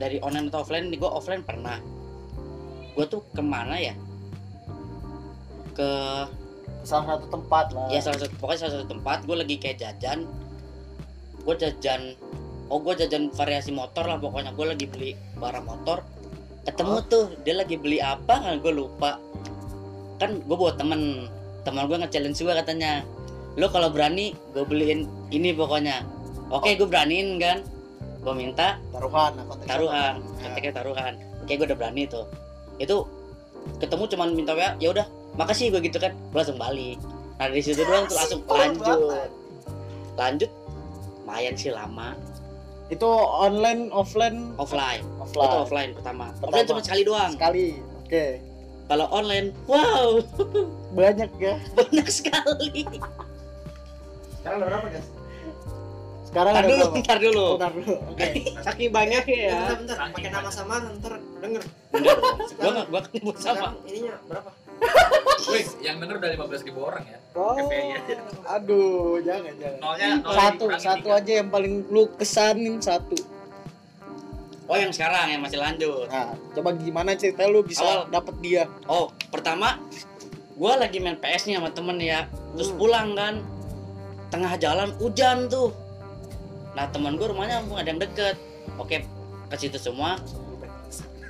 dari 0.00 0.16
online 0.24 0.48
atau 0.48 0.64
offline, 0.64 0.88
nih 0.88 0.96
gue 0.96 1.10
offline 1.12 1.44
pernah. 1.44 1.76
Gue 2.96 3.04
tuh 3.04 3.20
ke 3.36 3.44
mana 3.44 3.76
ya? 3.76 3.92
Ke 5.76 5.90
salah 6.80 7.20
satu 7.20 7.28
tempat 7.28 7.76
lah 7.76 7.92
ya 7.92 8.00
salah 8.00 8.24
satu 8.24 8.32
pokoknya 8.40 8.60
salah 8.64 8.74
satu 8.80 8.86
tempat 8.88 9.28
gue 9.28 9.36
lagi 9.36 9.56
kayak 9.60 9.84
jajan. 9.84 10.24
Gue 11.44 11.54
jajan, 11.56 12.16
oh 12.72 12.80
gue 12.80 12.96
jajan 12.96 13.28
variasi 13.32 13.70
motor 13.72 14.08
lah 14.08 14.16
pokoknya. 14.16 14.56
Gue 14.56 14.72
lagi 14.72 14.88
beli 14.88 15.12
barang 15.36 15.64
motor. 15.68 16.00
Ketemu 16.64 16.96
tuh 17.08 17.24
dia 17.44 17.56
lagi 17.56 17.76
beli 17.76 18.00
apa 18.00 18.40
kan 18.40 18.60
gue 18.60 18.72
lupa. 18.72 19.20
Kan 20.20 20.40
gue 20.44 20.56
bawa 20.56 20.76
temen, 20.76 21.28
teman 21.64 21.88
gue 21.88 21.96
nge-challenge 22.00 22.40
gue 22.40 22.54
katanya. 22.64 23.04
Lo 23.56 23.68
kalau 23.72 23.92
berani 23.92 24.36
gue 24.52 24.64
beliin 24.64 25.08
ini 25.32 25.52
pokoknya. 25.52 26.04
Oke 26.52 26.76
gue 26.76 26.88
beraniin 26.88 27.40
kan. 27.40 27.60
Gue 28.20 28.34
minta 28.36 28.76
taruhan 28.92 29.32
nah, 29.36 29.44
taruhan 29.64 30.14
kontaknya 30.40 30.72
taruhan. 30.76 31.12
Kayak 31.48 31.56
gue 31.56 31.66
udah 31.72 31.78
berani 31.78 32.02
tuh. 32.04 32.24
Itu 32.76 33.08
ketemu 33.80 34.04
cuman 34.16 34.28
minta 34.36 34.52
wa 34.56 34.76
ya 34.76 34.88
udah 34.92 35.06
makasih 35.36 35.72
gue 35.72 35.80
gitu 35.88 35.96
kan. 35.96 36.12
Gue 36.32 36.38
langsung 36.44 36.60
balik. 36.60 37.00
Nah 37.40 37.46
dari 37.48 37.62
situ 37.64 37.80
doang 37.84 38.04
tuh 38.04 38.16
langsung 38.20 38.40
lanjut. 38.44 38.84
banget. 38.84 39.30
lanjut 40.20 40.50
lumayan 41.30 41.54
sih 41.54 41.70
lama. 41.70 42.18
Itu 42.90 43.06
online 43.22 43.94
offline? 43.94 44.50
Offline. 44.58 45.06
Itu 45.06 45.38
offline. 45.38 45.62
offline 45.62 45.90
pertama. 45.94 46.24
Pertama. 46.34 46.46
offline 46.50 46.66
cuma 46.66 46.80
sekali 46.82 47.02
doang. 47.06 47.30
Sekali 47.38 47.66
oke. 48.02 48.26
Kalau 48.90 49.06
online 49.14 49.54
wow. 49.70 50.18
Banyak 50.98 51.30
ya. 51.38 51.54
Banyak 51.78 52.08
sekali. 52.10 52.82
Sekarang 54.42 54.58
udah 54.58 54.68
berapa 54.74 54.86
guys? 54.90 55.19
Sekarang 56.30 56.52
ntar 56.52 56.62
ada 56.62 56.70
dulu 56.70 56.84
ntar 56.96 57.18
dulu 57.18 57.42
Oh, 57.44 57.58
ntar 57.58 57.72
dulu 57.72 57.94
oke 58.06 58.26
saking 58.62 58.90
banyak 58.90 59.24
ya 59.26 59.50
bentar 59.50 59.76
bentar 59.76 59.96
pakai 60.10 60.30
nama 60.30 60.48
samaran 60.48 60.92
ntar 60.96 61.12
denger 61.40 61.62
dong 61.66 62.04
gue 62.48 62.70
gak 62.88 63.04
nyebut 63.12 63.36
sama 63.36 63.68
ininya 63.82 64.14
berapa 64.24 64.50
Wih, 65.50 65.66
yang 65.82 65.98
denger 65.98 66.16
udah 66.16 66.30
15 66.40 66.64
ribu 66.64 66.80
orang 66.82 67.04
ya. 67.04 67.18
oh 67.34 67.52
ya. 67.68 68.00
aduh 68.48 69.20
jangan 69.20 69.52
jangan 69.58 69.78
Nolnya 69.78 70.08
nol 70.16 70.32
satu 70.32 70.64
satu 70.72 71.06
tiga. 71.06 71.18
aja 71.18 71.32
yang 71.36 71.48
paling 71.48 71.74
lu 71.86 72.08
kesanin 72.14 72.78
satu 72.78 73.18
oh 74.64 74.76
yang 74.76 74.88
sekarang 74.88 75.26
yang 75.28 75.42
masih 75.42 75.58
lanjut 75.58 76.06
nah 76.06 76.30
coba 76.54 76.70
gimana 76.74 77.12
cerita 77.12 77.44
lu 77.44 77.60
bisa 77.60 77.82
Awal. 77.82 78.08
dapet 78.08 78.34
dia 78.40 78.64
Oh, 78.86 79.10
pertama 79.28 79.76
gue 80.54 80.72
lagi 80.74 80.98
main 80.98 81.16
PS 81.16 81.44
nih 81.46 81.56
sama 81.56 81.72
temen 81.72 81.96
ya. 81.96 82.28
Terus 82.52 82.68
Hmm. 82.68 82.76
pulang 82.76 83.08
kan. 83.14 83.34
Tengah 84.28 84.52
jalan 84.56 84.92
hujan 84.94 85.48
tuh. 85.48 85.72
Nah, 86.70 86.86
teman 86.88 87.18
gue 87.18 87.26
rumahnya 87.26 87.62
ada 87.66 87.88
yang 87.88 87.98
deket. 87.98 88.36
Oke, 88.78 89.02
ke 89.50 89.56
situ 89.58 89.76
semua. 89.76 90.18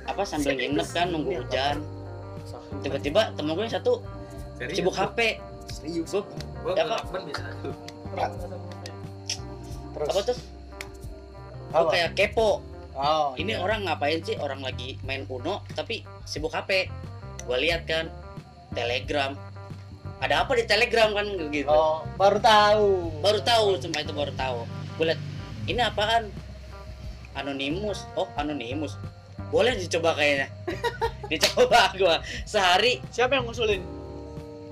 Apa 0.05 0.25
sambil 0.25 0.57
nginep 0.57 0.87
kan 0.91 1.07
nunggu 1.09 1.41
hujan. 1.41 1.81
Tiba-tiba 2.81 3.33
temen 3.33 3.53
gue 3.53 3.63
yang 3.65 3.75
satu 3.75 4.01
Serius? 4.57 4.75
sibuk 4.77 4.93
HP. 4.93 5.19
serius 5.69 6.11
Gue 6.11 6.23
Gua 6.61 6.73
Ya, 6.77 6.83
bisa. 7.25 7.43
terus 9.91 10.07
apa 10.09 10.19
tuh? 10.23 10.37
Gue 11.71 11.79
apa? 11.79 11.89
kayak 11.89 12.11
kepo. 12.13 12.61
oh 12.93 13.31
Ini 13.33 13.55
iya. 13.55 13.63
orang 13.63 13.87
ngapain 13.87 14.19
sih? 14.21 14.35
Orang 14.37 14.61
lagi 14.61 14.99
main 15.01 15.23
Uno 15.25 15.63
tapi 15.73 16.03
sibuk 16.23 16.51
HP. 16.51 16.91
Gue 17.47 17.57
lihat 17.59 17.87
kan 17.87 18.11
Telegram. 18.71 19.33
Ada 20.21 20.45
apa 20.45 20.53
di 20.53 20.65
Telegram 20.69 21.09
kan 21.17 21.25
gitu. 21.49 21.65
oh 21.65 22.05
baru 22.13 22.37
tahu 22.37 23.09
baru 23.25 23.39
tahu 23.41 23.65
sumpah 23.81 24.05
itu 24.05 24.13
baru 24.13 24.29
tahu 24.37 24.69
gue 25.01 25.05
liat 25.09 25.21
ini 25.67 25.81
apaan? 25.81 26.29
Anonimus 27.31 28.03
oh 28.19 28.27
anonimus 28.35 28.99
boleh 29.51 29.75
dicoba 29.75 30.15
kayaknya. 30.15 30.47
Dicoba 31.31 31.91
gua. 31.99 32.23
Sehari. 32.47 33.03
Siapa 33.11 33.35
yang 33.35 33.47
ngusulin? 33.47 33.83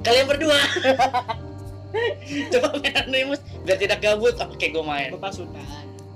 Kalian 0.03 0.25
berdua. 0.27 0.55
Coba 2.55 2.67
main 2.79 2.95
anonimus 2.95 3.43
biar 3.67 3.75
tidak 3.75 3.99
gabut. 3.99 4.39
Oke 4.39 4.71
gue 4.71 4.83
main. 4.83 5.11
Bapak 5.19 5.35
sultan 5.35 5.59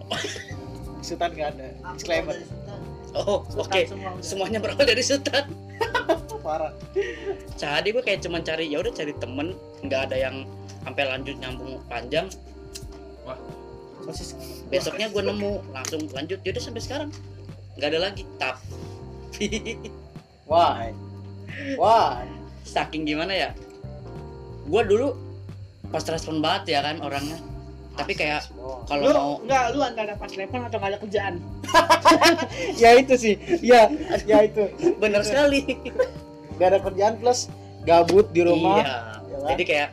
Sultan 1.06 1.30
gak 1.36 1.50
ada. 1.60 1.68
Disclaimer. 2.00 2.40
oh 3.14 3.44
oke. 3.44 3.52
Sultan 3.52 3.84
semua 3.92 4.12
semuanya 4.24 4.60
berawal 4.64 4.88
dari 4.88 5.04
sultan 5.04 5.44
parah. 6.44 6.76
Jadi 7.56 7.96
gue 7.96 8.04
kayak 8.04 8.20
cuman 8.28 8.44
cari 8.44 8.68
ya 8.68 8.84
udah 8.84 8.94
cari 8.96 9.16
temen. 9.20 9.56
Nggak 9.84 10.12
ada 10.12 10.16
yang 10.20 10.36
sampai 10.84 11.04
lanjut 11.08 11.36
nyambung 11.40 11.80
panjang 11.88 12.28
sosis. 14.10 14.36
Besoknya 14.68 15.08
gue 15.08 15.22
nemu. 15.24 15.72
Langsung 15.72 16.02
lanjut. 16.12 16.40
Yaudah 16.44 16.64
sampai 16.64 16.82
sekarang. 16.84 17.10
Nggak 17.78 17.90
ada 17.94 18.00
lagi. 18.00 18.24
Tapi 18.38 18.78
why 20.52 20.92
why 21.80 22.26
saking 22.68 23.08
gimana 23.08 23.34
ya? 23.34 23.50
Gua 24.68 24.84
dulu 24.86 25.16
pas 25.92 26.04
respon 26.08 26.40
banget 26.40 26.78
ya 26.78 26.80
kan 26.82 27.00
orangnya. 27.02 27.38
Tapi 27.94 28.18
kayak 28.18 28.50
kalau 28.90 29.04
mau 29.14 29.32
enggak 29.46 29.64
lu 29.78 29.80
antara 29.86 30.18
pas 30.18 30.30
telepon 30.30 30.66
atau 30.66 30.78
nggak 30.82 30.92
ada 30.96 31.00
kerjaan? 31.02 31.36
Ya 32.82 32.98
itu 32.98 33.14
sih. 33.18 33.36
Ya 33.62 33.90
ya 34.26 34.46
itu. 34.46 34.70
Bener 34.98 35.22
sekali. 35.26 35.78
Gak 36.62 36.68
ada 36.70 36.80
kerjaan 36.86 37.18
plus 37.18 37.50
gabut 37.86 38.30
di 38.30 38.46
rumah. 38.46 38.82
Iya. 38.82 38.98
Ya 39.34 39.38
kan? 39.42 39.50
jadi 39.54 39.64
kayak 39.66 39.90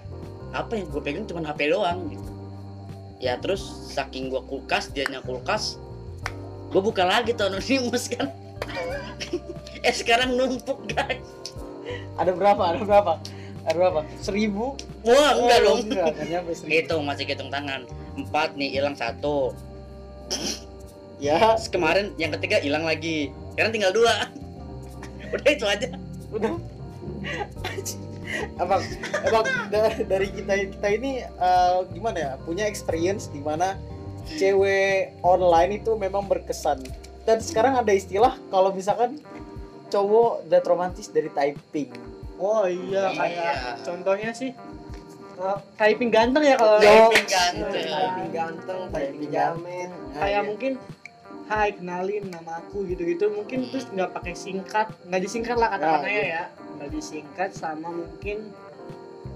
apa 0.50 0.72
yang 0.76 0.86
gue 0.90 1.02
pegang 1.02 1.26
cuma 1.30 1.40
HP 1.46 1.70
doang 1.70 2.10
gitu 2.10 2.29
ya 3.20 3.36
terus 3.36 3.60
saking 3.92 4.32
gua 4.32 4.40
kulkas 4.42 4.88
dianya 4.90 5.20
kulkas 5.20 5.76
gue 6.70 6.78
buka 6.78 7.02
lagi 7.02 7.34
tuh 7.34 7.50
anonimus 7.50 8.06
kan. 8.08 8.30
Eh 9.80 9.90
sekarang 9.96 10.36
numpuk 10.36 10.86
guys. 10.86 11.24
Ada 12.20 12.36
berapa? 12.36 12.62
Ada 12.62 12.84
berapa? 12.84 13.12
Ada 13.64 13.74
berapa? 13.74 14.00
Seribu? 14.20 14.76
Wah 15.02 15.34
enggak 15.34 15.58
Oh, 15.64 15.64
dong. 15.66 15.78
enggak 15.88 16.06
nggak 16.14 16.28
nyampe 16.30 16.52
seribu. 16.52 16.70
Hitung 16.76 17.02
masih 17.08 17.24
hitung 17.26 17.50
tangan. 17.50 17.88
Empat 18.14 18.54
nih 18.60 18.70
hilang 18.76 18.92
satu. 18.94 19.56
Ya. 21.16 21.56
Terus 21.56 21.72
kemarin 21.72 22.12
yang 22.20 22.30
ketiga 22.38 22.60
hilang 22.60 22.84
lagi. 22.84 23.32
Sekarang 23.56 23.72
tinggal 23.72 23.90
dua. 23.96 24.28
Udah 25.34 25.48
itu 25.48 25.64
aja. 25.64 25.88
Udah 26.30 26.52
abang 28.56 28.82
abang 29.20 29.44
da- 29.68 30.00
dari 30.00 30.28
kita 30.28 30.52
kita 30.70 30.88
ini 30.92 31.10
eh, 31.20 31.76
gimana 31.90 32.18
ya 32.18 32.32
punya 32.38 32.64
experience 32.64 33.26
di 33.26 33.38
mana 33.38 33.74
cewek 34.30 35.16
online 35.20 35.76
itu 35.76 35.94
memang 35.94 36.24
berkesan 36.24 36.80
dan 37.22 37.38
sekarang 37.38 37.74
ada 37.74 37.90
istilah 37.90 38.38
kalau 38.48 38.70
misalkan 38.70 39.18
cowok 39.88 40.46
dat 40.46 40.62
romantis 40.62 41.08
dari 41.08 41.28
typing 41.28 41.90
oh 42.36 42.64
iya 42.64 43.10
Iya. 43.10 43.16
kayak 43.16 43.54
contohnya 43.82 44.30
sih 44.30 44.54
eh, 45.36 45.58
typing 45.74 46.08
ganteng 46.08 46.44
ya 46.44 46.54
kalau. 46.54 46.78
Typing 46.78 47.26
ganteng. 47.26 47.84
typing 47.86 48.30
ganteng 48.30 48.80
typing 48.88 49.28
jamet 49.28 49.88
Nah, 49.88 50.20
kayak 50.20 50.30
iya. 50.32 50.40
mungkin 50.42 50.72
Hai 51.50 51.74
kenalin 51.74 52.30
nama 52.30 52.62
aku 52.62 52.86
gitu-gitu. 52.86 53.26
Mungkin 53.34 53.66
Hmm. 53.66 53.70
terus 53.74 53.86
nggak 53.90 54.10
pakai 54.14 54.34
singkat 54.38 54.86
nggak 55.10 55.20
disingkat 55.26 55.58
lah 55.58 55.74
kata-katanya 55.74 56.22
iya. 56.22 56.30
ya. 56.30 56.44
Nggak 56.78 56.90
disingkat 56.94 57.50
sama 57.58 57.90
mungkin 57.90 58.54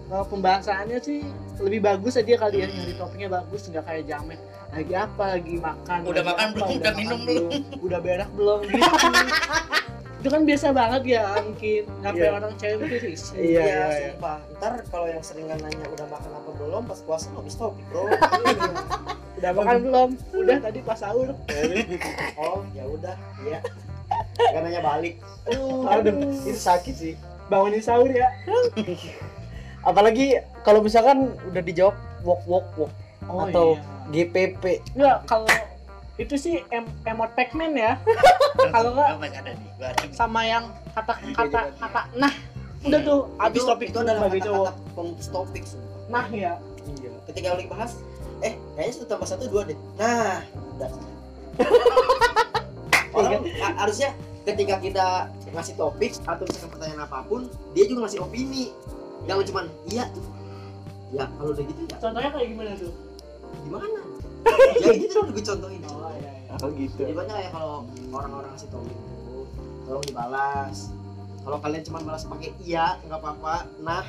eh, 0.04 0.24
pembahasannya 0.30 0.98
sih 1.02 1.26
lebih 1.58 1.82
bagus 1.82 2.14
aja 2.14 2.38
kali 2.38 2.62
ya 2.62 2.70
nyari 2.70 2.94
topiknya 2.94 3.28
bagus 3.34 3.66
nggak 3.66 3.82
kayak 3.82 4.04
jamet. 4.06 4.38
Lagi 4.70 4.94
apa? 4.94 5.24
Lagi 5.34 5.54
makan? 5.58 5.98
Udah 6.06 6.22
lagi 6.22 6.30
makan 6.30 6.46
apa, 6.46 6.54
belum? 6.54 6.70
Udah 6.78 6.92
minum 6.94 7.20
makan 7.26 7.82
udah 7.82 7.98
berak 7.98 8.30
belum? 8.38 8.58
Gitu 8.62 8.78
itu 10.24 10.32
kan 10.32 10.42
biasa 10.42 10.72
banget 10.72 11.02
ya 11.10 11.36
mungkin 11.36 11.84
sampai 12.00 12.24
Iya. 12.24 12.32
orang 12.32 12.52
cewek 12.56 12.80
itu 12.80 12.96
risih 13.04 13.36
Iya, 13.36 13.44
iya 13.44 13.60
iya, 13.60 13.84
iya. 13.84 14.08
sumpah. 14.08 14.38
Ntar 14.56 14.72
kalau 14.88 15.04
yang 15.04 15.20
seringan 15.20 15.60
nanya 15.60 15.84
udah 15.86 16.06
makan 16.08 16.30
apa 16.32 16.50
belum 16.56 16.82
pas 16.88 17.00
puasa 17.04 17.28
nggak 17.28 17.44
habis 17.44 17.54
topik 17.54 17.84
bro. 17.92 18.08
Udah 19.36 19.50
makan 19.52 19.76
belum? 19.84 20.10
Udah 20.32 20.56
tadi 20.62 20.80
pas 20.80 20.96
sahur. 20.96 21.28
Oh 22.40 22.64
ya 22.72 22.88
udah 22.88 23.12
iya. 23.44 23.60
Gak 24.32 24.60
nanya 24.62 24.80
balik. 24.80 25.20
Aduh, 25.44 25.84
aduh 25.84 26.16
itu 26.40 26.56
sakit 26.56 26.94
sih. 26.96 27.14
Bangunin 27.46 27.84
sahur 27.84 28.08
ya. 28.08 28.32
Apalagi 29.84 30.40
kalau 30.64 30.80
misalkan 30.80 31.36
udah 31.44 31.60
dijawab 31.60 31.92
wok 32.24 32.40
wok 32.48 32.66
wok. 32.78 32.92
Oh, 33.24 33.44
Atau- 33.44 33.76
iya. 33.76 33.92
GPP 34.24 34.64
Enggak, 34.94 35.18
kalau 35.24 35.44
itu 36.14 36.34
sih 36.34 36.62
em 36.68 36.86
emot 37.02 37.30
Pac-Man 37.32 37.74
ya. 37.74 37.98
kalau 38.70 38.94
ada. 38.94 39.50
sama 40.12 40.40
yang 40.42 40.64
kata 40.92 41.12
kata 41.34 41.60
kata 41.74 42.00
nah 42.14 42.32
udah 42.80 43.00
Hmm. 43.00 43.08
tuh 43.08 43.20
habis 43.36 43.58
itu, 43.58 43.66
topik 43.66 43.86
itu 43.88 43.98
adalah 43.98 44.20
sebagai 44.22 44.40
cowok. 44.44 44.72
topik 45.32 45.64
sumpah 45.64 45.98
Nah 46.06 46.24
ya. 46.28 46.52
iya 46.94 47.10
ketika 47.26 47.46
yang 47.48 47.60
dibahas 47.60 47.92
eh 48.40 48.54
kayaknya 48.74 48.92
satu 48.92 49.06
tambah 49.08 49.26
satu 49.26 49.44
dua 49.48 49.62
deh 49.64 49.78
nah 49.96 50.44
udah 50.76 50.90
orang 53.14 53.42
ha- 53.56 53.76
harusnya 53.80 54.10
ketika 54.44 54.76
kita 54.78 55.06
ngasih 55.48 55.74
topik 55.74 56.12
atau 56.20 56.44
misalkan 56.44 56.70
pertanyaan 56.70 57.02
apa 57.02 57.24
pun 57.24 57.46
dia 57.72 57.84
juga 57.86 58.06
ngasih 58.06 58.20
opini 58.20 58.70
Jangan 59.24 59.40
cuman 59.48 59.64
iya 59.88 60.04
tuh. 60.12 60.20
Ya 61.08 61.24
kalau 61.32 61.50
udah 61.50 61.64
gitu 61.64 61.80
ya 61.82 61.96
contohnya 61.96 62.28
kayak 62.28 62.48
gimana 62.52 62.70
tuh 62.76 62.92
gimana? 63.64 63.98
ya 64.84 64.90
gitu 64.92 65.12
dong 65.14 65.32
gue 65.32 65.40
contohin. 65.40 65.80
oh 65.88 65.88
iya 65.88 65.88
iya 65.96 66.03
oh 66.62 66.70
gitu 66.74 67.00
Jadi 67.02 67.14
banyak 67.16 67.36
ya 67.36 67.50
kalau 67.50 67.88
orang-orang 68.12 68.50
ngasih 68.54 68.68
tau 68.70 68.82
gitu, 68.84 69.48
tolong 69.88 70.04
dibalas. 70.06 70.92
Kalau 71.44 71.58
kalian 71.60 71.82
cuma 71.84 71.98
balas 72.00 72.24
pakai 72.24 72.50
iya 72.64 72.96
nggak 73.04 73.20
apa-apa. 73.20 73.68
Nah, 73.84 74.04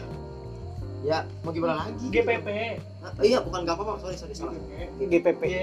ya 1.04 1.28
mau 1.44 1.52
gimana 1.52 1.84
lagi? 1.84 2.08
GPP 2.08 2.48
Nah, 3.04 3.12
oh 3.16 3.26
iya 3.26 3.40
bukan 3.44 3.66
nggak 3.66 3.76
apa-apa. 3.76 4.02
Sorry 4.02 4.16
sorry 4.16 4.34
salah. 4.38 4.56
GPP 4.98 5.42
Y 5.46 5.60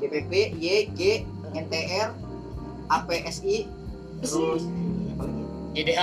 GPP, 0.00 0.32
Y, 0.56 0.66
G, 0.96 1.00
NTR, 1.52 2.16
APSI, 2.88 3.68
terus 4.24 4.64
apa 5.12 5.22
lagi? 5.28 5.44
IDH 5.76 6.00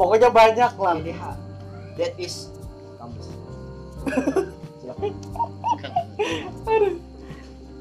pokoknya 0.00 0.28
banyak 0.32 0.72
lah 0.80 0.94
PDH. 0.96 1.22
That 2.00 2.12
is 2.18 2.48
kampus. 2.96 3.28
Silakan. 4.80 5.12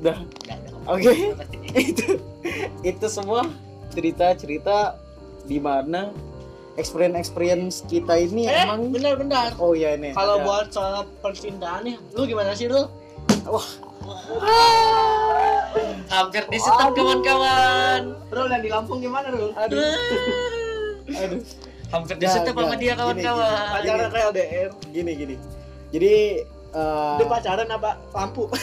Dah. 0.04 0.20
Oke. 0.88 1.12
itu 1.92 2.20
itu 2.84 3.06
semua 3.08 3.48
cerita 3.94 4.36
cerita 4.36 5.00
di 5.48 5.60
mana 5.60 6.12
experience 6.76 7.16
experience 7.16 7.76
kita 7.86 8.18
ini 8.18 8.50
eh 8.50 8.66
emang 8.66 8.90
benar 8.90 9.16
benar 9.20 9.50
oh 9.62 9.78
ya 9.78 9.96
ini. 9.96 10.12
Kalau 10.18 10.42
ada. 10.42 10.46
buat 10.46 10.68
soal 10.74 11.06
percintaan 11.22 11.88
nih 11.88 11.96
lu 12.18 12.26
gimana 12.26 12.52
sih 12.58 12.68
lu 12.68 12.90
hampir 16.12 16.44
disetup 16.52 16.92
kawan-kawan. 16.94 18.02
Bro, 18.30 18.46
yang 18.52 18.62
di 18.62 18.70
Lampung 18.70 19.00
gimana, 19.02 19.32
Bro? 19.34 19.56
aduh. 19.58 19.80
Aduh. 21.10 21.42
Hampir 21.94 22.16
Nggak, 22.18 22.26
disetup 22.26 22.54
sama 22.58 22.76
dia 22.78 22.94
kawan-kawan. 22.98 23.70
pacaran 23.74 24.08
kayak 24.10 24.26
LDR 24.34 24.70
gini 24.90 25.12
gini. 25.14 25.36
Jadi 25.94 26.14
eh, 26.74 27.14
itu 27.22 27.26
pacaran 27.30 27.70
apa? 27.70 27.92
Lampu 28.14 28.50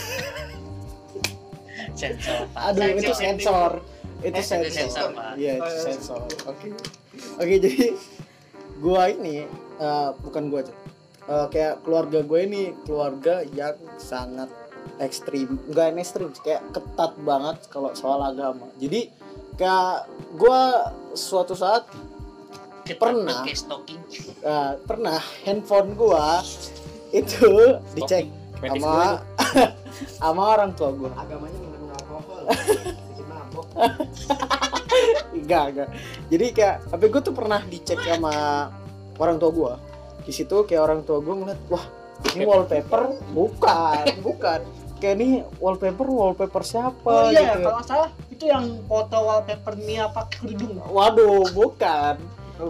sensor. 2.00 2.38
Pak. 2.48 2.60
aduh 2.66 2.88
itu 2.90 3.12
sensor. 3.12 3.72
Itu 4.20 4.26
Eh, 4.26 4.28
itu 4.30 4.42
sensor. 4.42 4.72
sensor, 4.72 5.08
Pak. 5.12 5.32
iya 5.36 5.52
itu 5.56 5.72
sensor. 5.78 6.20
Oke. 6.46 6.68
Oke 7.36 7.54
jadi 7.58 7.84
gua 8.78 9.08
ini 9.08 9.44
eh, 9.78 10.10
bukan 10.18 10.48
gua 10.48 10.60
Cok. 10.62 10.78
Eh, 11.22 11.46
kayak 11.48 11.74
keluarga 11.80 12.18
gue 12.20 12.40
ini 12.42 12.62
keluarga 12.82 13.44
yang 13.46 13.76
sangat 13.96 14.48
ekstrim. 14.98 15.60
Enggak 15.68 15.84
yang 15.86 15.98
ekstrim 15.98 16.28
kayak 16.36 16.64
ketat 16.70 17.12
banget 17.20 17.56
kalau 17.68 17.92
soal 17.94 18.18
agama. 18.20 18.66
Jadi 18.76 19.12
kayak 19.54 20.08
gua 20.34 20.90
suatu 21.12 21.52
saat 21.52 21.84
Ketat 22.80 23.06
Pernah. 23.06 23.44
eh, 24.42 24.72
pernah 24.82 25.14
handphone 25.44 25.94
gua 25.94 26.42
itu 27.12 27.46
dicek 27.94 28.26
sama 28.58 29.22
sama 30.18 30.42
orang 30.50 30.74
tua 30.74 30.90
gua. 30.90 31.14
Agamanya. 31.14 31.59
Bikin 32.50 33.26
mabok. 33.30 33.66
enggak 35.34 35.64
enggak. 35.74 35.88
Jadi 36.30 36.46
kayak 36.54 36.76
HP 36.90 37.02
gue 37.10 37.22
tuh 37.22 37.34
pernah 37.34 37.60
dicek 37.64 37.98
sama 38.02 38.32
orang 39.20 39.36
tua 39.36 39.50
gue 39.52 39.72
di 40.24 40.32
situ 40.32 40.56
kayak 40.68 40.82
orang 40.84 41.00
tua 41.04 41.18
gue 41.20 41.34
ngeliat 41.34 41.60
wah 41.72 41.84
ini 42.36 42.44
wallpaper? 42.44 43.16
Bukan 43.32 44.04
bukan. 44.20 44.60
Kayak 45.00 45.14
ini 45.16 45.28
wallpaper 45.56 46.04
wallpaper 46.04 46.60
siapa 46.60 47.08
oh 47.08 47.32
iya 47.32 47.56
gitu. 47.56 47.64
kalau 47.64 47.80
nggak 47.80 47.88
salah 47.88 48.10
itu 48.28 48.44
yang 48.44 48.64
foto 48.84 49.16
wallpaper 49.16 49.74
Mia 49.80 50.12
pakai 50.12 50.36
kerudung 50.44 50.76
waduh 50.92 51.48
bukan. 51.56 52.20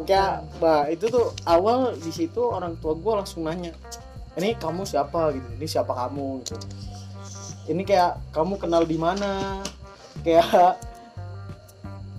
Kayak 0.07 0.47
bah 0.63 0.87
itu 0.87 1.11
tuh 1.11 1.35
awal 1.43 1.99
di 1.99 2.15
situ 2.15 2.39
orang 2.39 2.79
tua 2.79 2.95
gue 2.95 3.13
langsung 3.19 3.43
nanya 3.43 3.75
ini 4.39 4.55
kamu 4.55 4.87
siapa? 4.87 5.35
gitu 5.35 5.49
ini 5.59 5.67
siapa 5.67 5.91
kamu? 5.91 6.47
gitu 6.47 6.55
ini 7.71 7.87
kayak 7.87 8.19
kamu 8.35 8.59
kenal 8.59 8.83
di 8.83 8.99
mana? 8.99 9.63
Kayak 10.27 10.83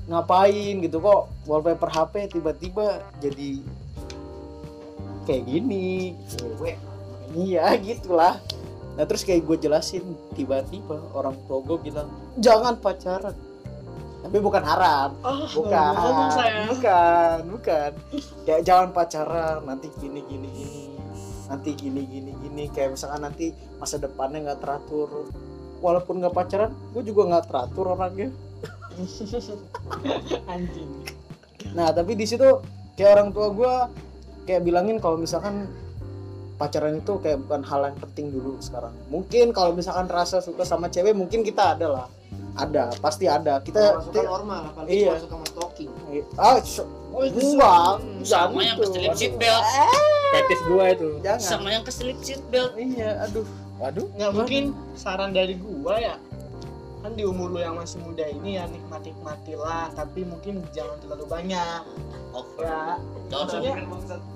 ngapain 0.08 0.80
gitu 0.80 1.04
kok? 1.04 1.28
Wallpaper 1.44 1.92
HP 1.92 2.40
tiba-tiba 2.40 3.04
jadi 3.20 3.60
kayak 5.28 5.44
gini. 5.44 6.16
Cewek. 6.32 6.80
iya 7.36 7.76
gitulah. 7.80 8.40
Nah 8.96 9.04
terus 9.04 9.28
kayak 9.28 9.44
gue 9.44 9.68
jelasin 9.68 10.04
tiba-tiba 10.36 11.00
orang 11.12 11.36
tua 11.48 11.60
gue 11.68 11.78
bilang 11.84 12.08
jangan 12.40 12.80
pacaran. 12.80 13.36
Tapi 14.24 14.38
bukan 14.40 14.64
haram. 14.64 15.20
Oh 15.20 15.44
bukan. 15.52 15.92
ngomong 16.00 16.32
saya 16.32 16.64
bukan 16.72 17.38
bukan. 17.60 17.92
Kayak 18.48 18.62
jangan 18.64 18.90
pacaran 18.96 19.68
nanti 19.68 19.92
gini 20.00 20.24
gini 20.28 20.48
gini 20.48 20.81
nanti 21.52 21.76
gini 21.76 22.08
gini 22.08 22.32
gini. 22.40 22.64
Kayak 22.72 22.96
misalkan 22.96 23.28
nanti 23.28 23.52
masa 23.76 24.00
depannya 24.00 24.48
nggak 24.48 24.62
teratur. 24.64 25.28
Walaupun 25.84 26.24
nggak 26.24 26.32
pacaran 26.32 26.72
gue 26.96 27.04
juga 27.04 27.28
nggak 27.28 27.46
teratur 27.52 27.86
orangnya. 27.92 28.32
Anjing. 30.54 30.92
Nah 31.76 31.92
tapi 31.92 32.16
di 32.16 32.24
situ 32.24 32.48
kayak 32.96 33.12
orang 33.20 33.30
tua 33.36 33.48
gue 33.52 33.74
kayak 34.48 34.62
bilangin 34.64 34.98
kalau 34.98 35.20
misalkan 35.20 35.68
pacaran 36.62 37.02
itu 37.02 37.18
kayak 37.18 37.42
bukan 37.42 37.66
hal 37.66 37.82
yang 37.90 37.98
penting 37.98 38.30
dulu 38.30 38.62
sekarang. 38.62 38.94
Mungkin 39.10 39.50
kalau 39.50 39.74
misalkan 39.74 40.06
rasa 40.06 40.40
suka 40.46 40.62
sama 40.62 40.88
cewek 40.94 41.18
mungkin 41.18 41.42
kita 41.42 41.74
ada 41.76 41.88
lah. 41.90 42.08
Ada 42.54 42.94
pasti 43.02 43.26
ada. 43.26 43.64
Kita 43.64 43.98
Masukkan 43.98 44.28
normal, 44.28 44.62
apalagi 44.70 44.92
Iya. 45.02 45.12
masuk 45.18 45.30
sama 45.34 45.46
stalking. 45.50 45.90
ah 46.38 46.60
so, 46.62 46.84
oh 47.12 47.28
gua 47.30 47.76
sama 48.24 48.60
yang 48.64 48.78
keselip 48.80 49.14
seat 49.16 49.34
belt. 49.38 49.64
Fetis 50.32 50.62
gua 50.64 50.84
itu. 50.96 51.08
jangan. 51.20 51.44
Sama 51.44 51.68
yang 51.72 51.84
keselip 51.84 52.18
seat 52.24 52.42
belt. 52.50 52.74
Iya 52.80 53.28
aduh. 53.28 53.46
Waduh. 53.82 54.08
nggak 54.14 54.32
mungkin 54.38 54.64
saran 54.96 55.36
dari 55.36 55.58
gua 55.58 56.00
ya. 56.00 56.16
Kan 57.02 57.18
di 57.18 57.26
umur 57.26 57.50
lu 57.50 57.58
yang 57.58 57.74
masih 57.74 57.98
muda 58.06 58.30
ini 58.30 58.62
ya 58.62 58.70
nikmati 58.70 59.10
nikmatilah 59.10 59.90
tapi 59.98 60.22
mungkin 60.22 60.62
jangan 60.70 61.02
terlalu 61.02 61.26
banyak. 61.26 61.82
Over. 62.32 62.64
Ya. 62.64 62.96
Maksudnya 63.32 63.74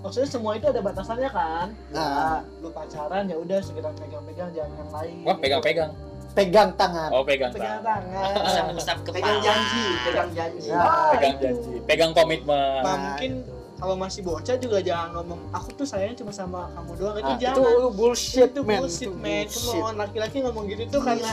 maksudnya 0.01 0.29
semua 0.29 0.51
itu 0.57 0.65
ada 0.67 0.81
batasannya 0.81 1.29
kan? 1.29 1.67
Nah. 1.93 2.41
ya, 2.41 2.63
lu 2.63 2.69
pacaran 2.73 3.29
ya 3.29 3.37
udah 3.37 3.59
segera 3.61 3.93
pegang-pegang 3.95 4.49
jangan 4.51 4.73
yang 4.81 4.91
lain. 4.91 5.23
Wah, 5.23 5.37
pegang-pegang. 5.37 5.91
Pegang 6.35 6.69
tangan 6.75 7.09
Oh, 7.09 7.23
pegang. 7.23 7.49
pegang 7.49 7.79
tangan. 7.79 8.11
tangan 8.11 8.43
usap-usap 8.43 8.97
kepala 9.01 9.15
Pegang 9.17 9.39
janji, 9.41 9.83
pegang 10.03 10.29
janji. 10.31 10.67
Ya. 10.67 10.77
Ah, 10.77 11.09
Pegang 11.11 11.33
itu. 11.33 11.43
janji. 11.45 11.73
Pegang 11.81 12.11
komitmen. 12.11 12.81
Nah, 12.81 12.95
mungkin 13.01 13.31
kalau 13.75 13.95
masih 13.95 14.21
bocah 14.21 14.55
juga 14.55 14.79
jangan 14.79 15.11
ngomong 15.13 15.51
aku 15.51 15.69
tuh 15.73 15.83
sayang 15.83 16.11
cuma 16.13 16.31
sama 16.31 16.71
kamu 16.71 16.91
doang 16.95 17.15
itu 17.17 17.27
Ah, 17.27 17.35
jangan 17.37 17.59
itu 17.59 17.73
bullshit 17.91 18.47
itu 18.49 18.61
man 18.61 18.79
bullshit 18.79 19.03
Itu 19.05 19.11
man 19.13 19.45
bullshit. 19.45 19.81
on 19.81 19.95
laki-laki 19.95 20.37
ngomong 20.39 20.63
gitu 20.65 20.83
tuh 20.89 21.01
karena 21.01 21.31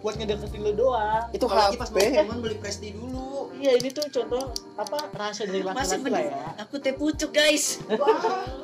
buat 0.00 0.14
ngedeketin 0.14 0.60
lu 0.60 0.72
doang 0.74 1.22
itu 1.30 1.44
Apalagi 1.44 1.76
pas 1.76 1.88
mau 1.88 1.98
ketemuan 2.00 2.38
beli 2.40 2.56
presti 2.56 2.88
dulu. 2.90 3.54
iya 3.54 3.72
ini 3.74 3.88
tuh 3.88 4.10
contoh 4.10 4.42
apa 4.74 4.98
rahasia 5.08 5.46
dari 5.46 5.62
laki-laki 5.62 6.08
lah 6.08 6.22
ya 6.24 6.34
aku 6.58 6.74
teh 6.78 6.92
pucuk 6.92 7.30
guys 7.30 7.78
Wah. 7.88 8.63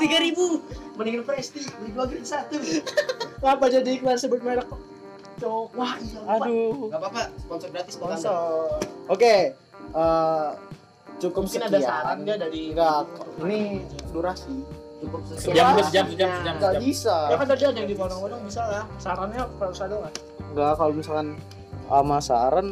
Tiga 0.00 0.18
ribu. 0.20 0.62
Mendingan 0.98 1.24
presti, 1.24 1.64
beli 1.80 1.90
dua 1.96 2.04
grade 2.04 2.28
satu. 2.28 2.56
apa 3.42 3.64
jadi 3.66 3.98
iklan 3.98 4.18
sebut 4.20 4.38
merek 4.44 4.68
cok. 5.42 5.66
Wah, 5.74 5.98
iya. 5.98 6.18
lupa. 6.22 6.34
aduh. 6.38 6.74
Gak 6.92 7.00
apa-apa, 7.02 7.22
sponsor 7.42 7.68
gratis 7.74 7.94
sponsor. 7.98 8.78
Oke 9.10 9.58
eh, 9.92 10.48
cukup 11.18 11.42
mungkin 11.46 11.60
sekian. 11.62 11.74
ada 11.74 11.80
saran 11.82 12.16
nggak 12.26 12.38
dari 12.38 12.62
enggak 12.74 13.06
ini 13.46 13.60
durasi 14.10 14.56
Cukup 15.02 15.20
sekian. 15.26 15.54
Sejam, 15.58 15.66
sejam, 15.82 16.04
sejam, 16.14 16.28
sejam, 16.30 16.54
nggak 16.62 16.74
bisa. 16.78 17.16
Ya 17.26 17.36
kan 17.38 17.46
tadi 17.50 17.62
ada 17.66 17.78
yang 17.82 17.90
dipotong-potong 17.90 18.42
bisa 18.46 18.62
lah. 18.62 18.84
Sarannya 19.02 19.42
harus 19.58 19.78
ada 19.82 19.94
nggak 19.98 20.14
nggak 20.52 20.72
kalau 20.76 20.92
misalkan 20.92 21.28
sama 21.88 22.18
saran 22.20 22.66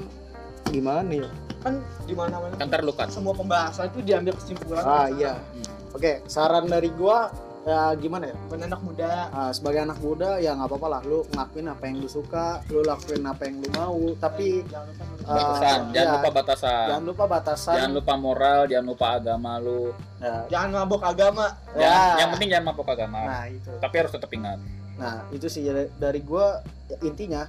gimana 0.68 1.26
ya 1.26 1.30
kan 1.60 1.76
di 2.08 2.14
mana-mana 2.16 2.56
Kan 2.56 2.72
ntar 2.72 2.80
lu 2.80 2.92
kan. 2.96 3.08
semua 3.12 3.36
pembahasan 3.36 3.92
itu 3.92 4.00
diambil 4.00 4.32
kesimpulan. 4.36 4.80
Ah 4.80 5.08
iya. 5.12 5.36
Sana. 5.36 5.79
Oke 5.90 6.12
saran 6.26 6.66
dari 6.66 6.90
gua 6.90 7.30
ya 7.60 7.92
gimana 7.92 8.24
ya 8.24 8.36
buat 8.48 8.56
anak 8.58 8.80
muda 8.80 9.12
Ah, 9.28 9.52
sebagai 9.52 9.84
anak 9.84 10.00
muda 10.00 10.40
ya 10.40 10.56
nggak 10.56 10.64
apa-apa 10.66 10.86
lah 10.88 11.00
lu 11.04 11.28
ngelakuin 11.28 11.68
apa 11.68 11.82
yang 11.84 11.96
lu 11.98 12.08
suka 12.08 12.64
lu 12.66 12.80
lakuin 12.80 13.20
apa 13.22 13.42
yang 13.44 13.60
lu 13.60 13.68
mau 13.70 14.00
tapi 14.16 14.64
jangan 14.64 14.88
lupa 14.88 15.04
Ah, 15.20 15.36
Batasan, 15.36 15.80
jangan 15.92 16.00
ya. 16.02 16.14
lupa 16.16 16.30
batasan. 16.32 16.86
jangan 16.88 17.04
lupa 17.04 17.24
batasan 17.28 17.74
Jangan 17.76 17.92
lupa 17.92 18.12
moral, 18.16 18.60
jangan 18.66 18.86
lupa 18.88 19.06
agama 19.14 19.52
lu. 19.60 19.82
Ya, 20.18 20.34
jangan 20.48 20.68
mabok 20.74 21.02
agama 21.04 21.44
ya. 21.70 21.84
Yang, 21.84 22.16
yang 22.16 22.28
penting 22.32 22.48
jangan 22.50 22.66
mabuk 22.66 22.88
agama. 22.88 23.20
nah 23.22 23.44
itu 23.46 23.70
Tapi 23.76 23.94
harus 23.94 24.10
tetap 24.10 24.30
ingat. 24.32 24.58
nah 24.96 25.14
itu 25.28 25.46
sih 25.46 25.62
dari, 25.62 25.86
dari 25.94 26.20
gua 26.20 26.64
ya, 26.88 26.96
intinya 27.02 27.42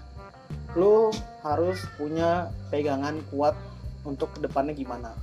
lu 0.73 1.07
harus 1.41 1.79
punya 1.95 2.51
pegangan 2.67 3.15
kuat 3.27 3.55
untuk 4.03 4.31
ke 4.31 4.39
depannya 4.41 4.71
gimana 4.73 5.15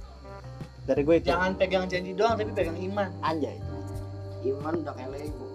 dari 0.88 1.04
gue 1.04 1.16
itu. 1.20 1.28
Jangan 1.28 1.52
pegang 1.60 1.84
janji 1.84 2.16
doang 2.16 2.40
tapi 2.40 2.48
pegang 2.56 2.78
iman. 2.80 3.12
Anjay. 3.20 3.60
Iman 4.48 4.80
udah 4.80 4.94
kayak 4.96 5.10
Lego. 5.12 5.46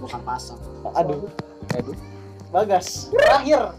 Bukan 0.00 0.20
pasang. 0.24 0.56
aduh. 0.96 1.28
Aduh. 1.76 1.96
bagas. 2.48 3.12
Terakhir. 3.12 3.76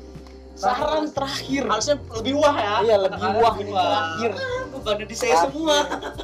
Saran 0.54 1.10
terakhir. 1.10 1.66
Harusnya 1.66 1.98
lebih 2.14 2.34
wah 2.38 2.54
ya. 2.54 2.74
Iya 2.86 2.96
lebih 3.10 3.30
wah 3.42 3.54
ini 3.58 3.72
terakhir. 3.74 4.32
Bebannya 4.70 5.06
di 5.10 5.16
saya 5.18 5.36
semua. 5.50 5.76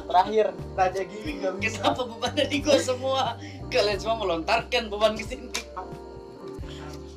Terakhir. 0.06 0.46
Raja 0.78 1.02
gini 1.02 1.30
gak 1.42 1.52
bisa. 1.58 1.82
Kenapa 1.82 2.02
bebannya 2.06 2.44
di 2.46 2.58
gua 2.62 2.78
semua? 2.78 3.22
Kalian 3.66 3.98
semua 3.98 4.16
melontarkan 4.22 4.82
beban 4.86 5.18
ke 5.18 5.24
sini. 5.26 5.50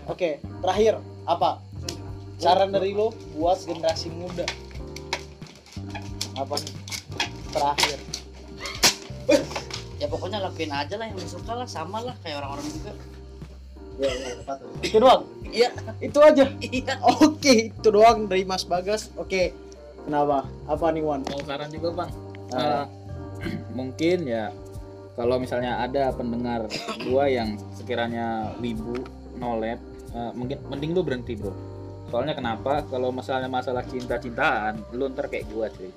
Oke 0.10 0.42
terakhir. 0.66 0.98
Apa? 1.30 1.62
Saran 2.42 2.74
dari 2.74 2.98
lo 2.98 3.14
buat 3.38 3.62
generasi 3.62 4.10
muda. 4.10 4.48
Apa 6.40 6.56
nih 6.56 6.79
terakhir. 7.54 8.00
Ya 10.00 10.08
pokoknya 10.08 10.40
lakuin 10.40 10.72
aja 10.72 10.96
lah 10.96 11.12
yang 11.12 11.20
suka 11.28 11.54
lah 11.54 11.68
sama 11.68 12.00
lah 12.00 12.16
kayak 12.24 12.40
orang-orang 12.40 12.68
juga. 12.72 12.92
Ya 14.00 14.10
ya 14.16 14.32
tepat 14.40 14.58
itu 14.80 14.98
doang? 14.98 15.22
Iya. 15.44 15.70
Itu 16.00 16.20
aja? 16.24 16.46
Iya. 16.64 16.94
Oke 17.20 17.74
itu 17.76 17.88
doang 17.92 18.32
dari 18.32 18.48
Mas 18.48 18.64
Bagas. 18.64 19.12
Oke 19.20 19.52
kenapa? 20.08 20.48
Apa 20.72 20.96
nih 20.96 21.04
Wan? 21.04 21.22
Mau 21.28 21.44
saran 21.44 21.70
juga 21.70 21.90
bang. 21.94 22.12
Eh, 22.56 22.86
mungkin 23.78 24.18
ya 24.24 24.56
kalau 25.20 25.36
misalnya 25.36 25.84
ada 25.84 26.16
pendengar 26.16 26.72
gua 27.12 27.28
yang 27.28 27.60
sekiranya 27.76 28.56
wibu 28.64 29.04
nolet 29.36 29.84
eh, 30.16 30.32
mungkin 30.32 30.64
mending 30.72 30.96
lu 30.96 31.04
berhenti 31.04 31.36
bro. 31.36 31.52
Soalnya 32.10 32.34
kenapa? 32.34 32.88
Kalau 32.90 33.14
masalahnya 33.14 33.52
masalah 33.52 33.84
cinta-cintaan 33.86 34.80
lu 34.96 35.12
ntar 35.12 35.28
kayak 35.28 35.46
gua 35.52 35.68
cuy 35.70 35.92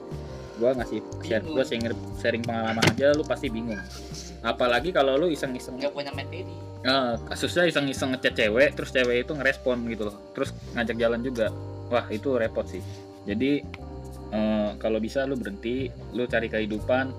gua 0.60 0.76
ngasih 0.76 1.00
share 1.24 1.44
gua 1.44 1.64
sharing, 1.64 1.92
sharing 2.20 2.42
pengalaman 2.44 2.84
aja 2.92 3.12
lu 3.16 3.24
pasti 3.24 3.48
bingung. 3.48 3.80
Apalagi 4.42 4.90
kalau 4.90 5.14
lu 5.14 5.30
iseng-iseng 5.30 5.78
nggak 5.78 5.94
punya 5.94 6.10
materi 6.10 6.72
Eh, 6.82 7.14
kasusnya 7.30 7.70
iseng-iseng 7.70 8.10
ngechat 8.10 8.34
cewek 8.34 8.74
terus 8.74 8.90
cewek 8.90 9.22
itu 9.22 9.32
ngerespon 9.38 9.86
gitu 9.86 10.10
loh. 10.10 10.16
Terus 10.34 10.50
ngajak 10.74 10.96
jalan 10.98 11.22
juga. 11.22 11.46
Wah 11.86 12.02
itu 12.10 12.34
repot 12.34 12.66
sih. 12.66 12.82
Jadi 13.22 13.62
eh, 14.34 14.70
kalau 14.82 14.98
bisa 14.98 15.22
lu 15.22 15.38
berhenti 15.38 15.86
lu 16.10 16.26
cari 16.26 16.50
kehidupan. 16.50 17.14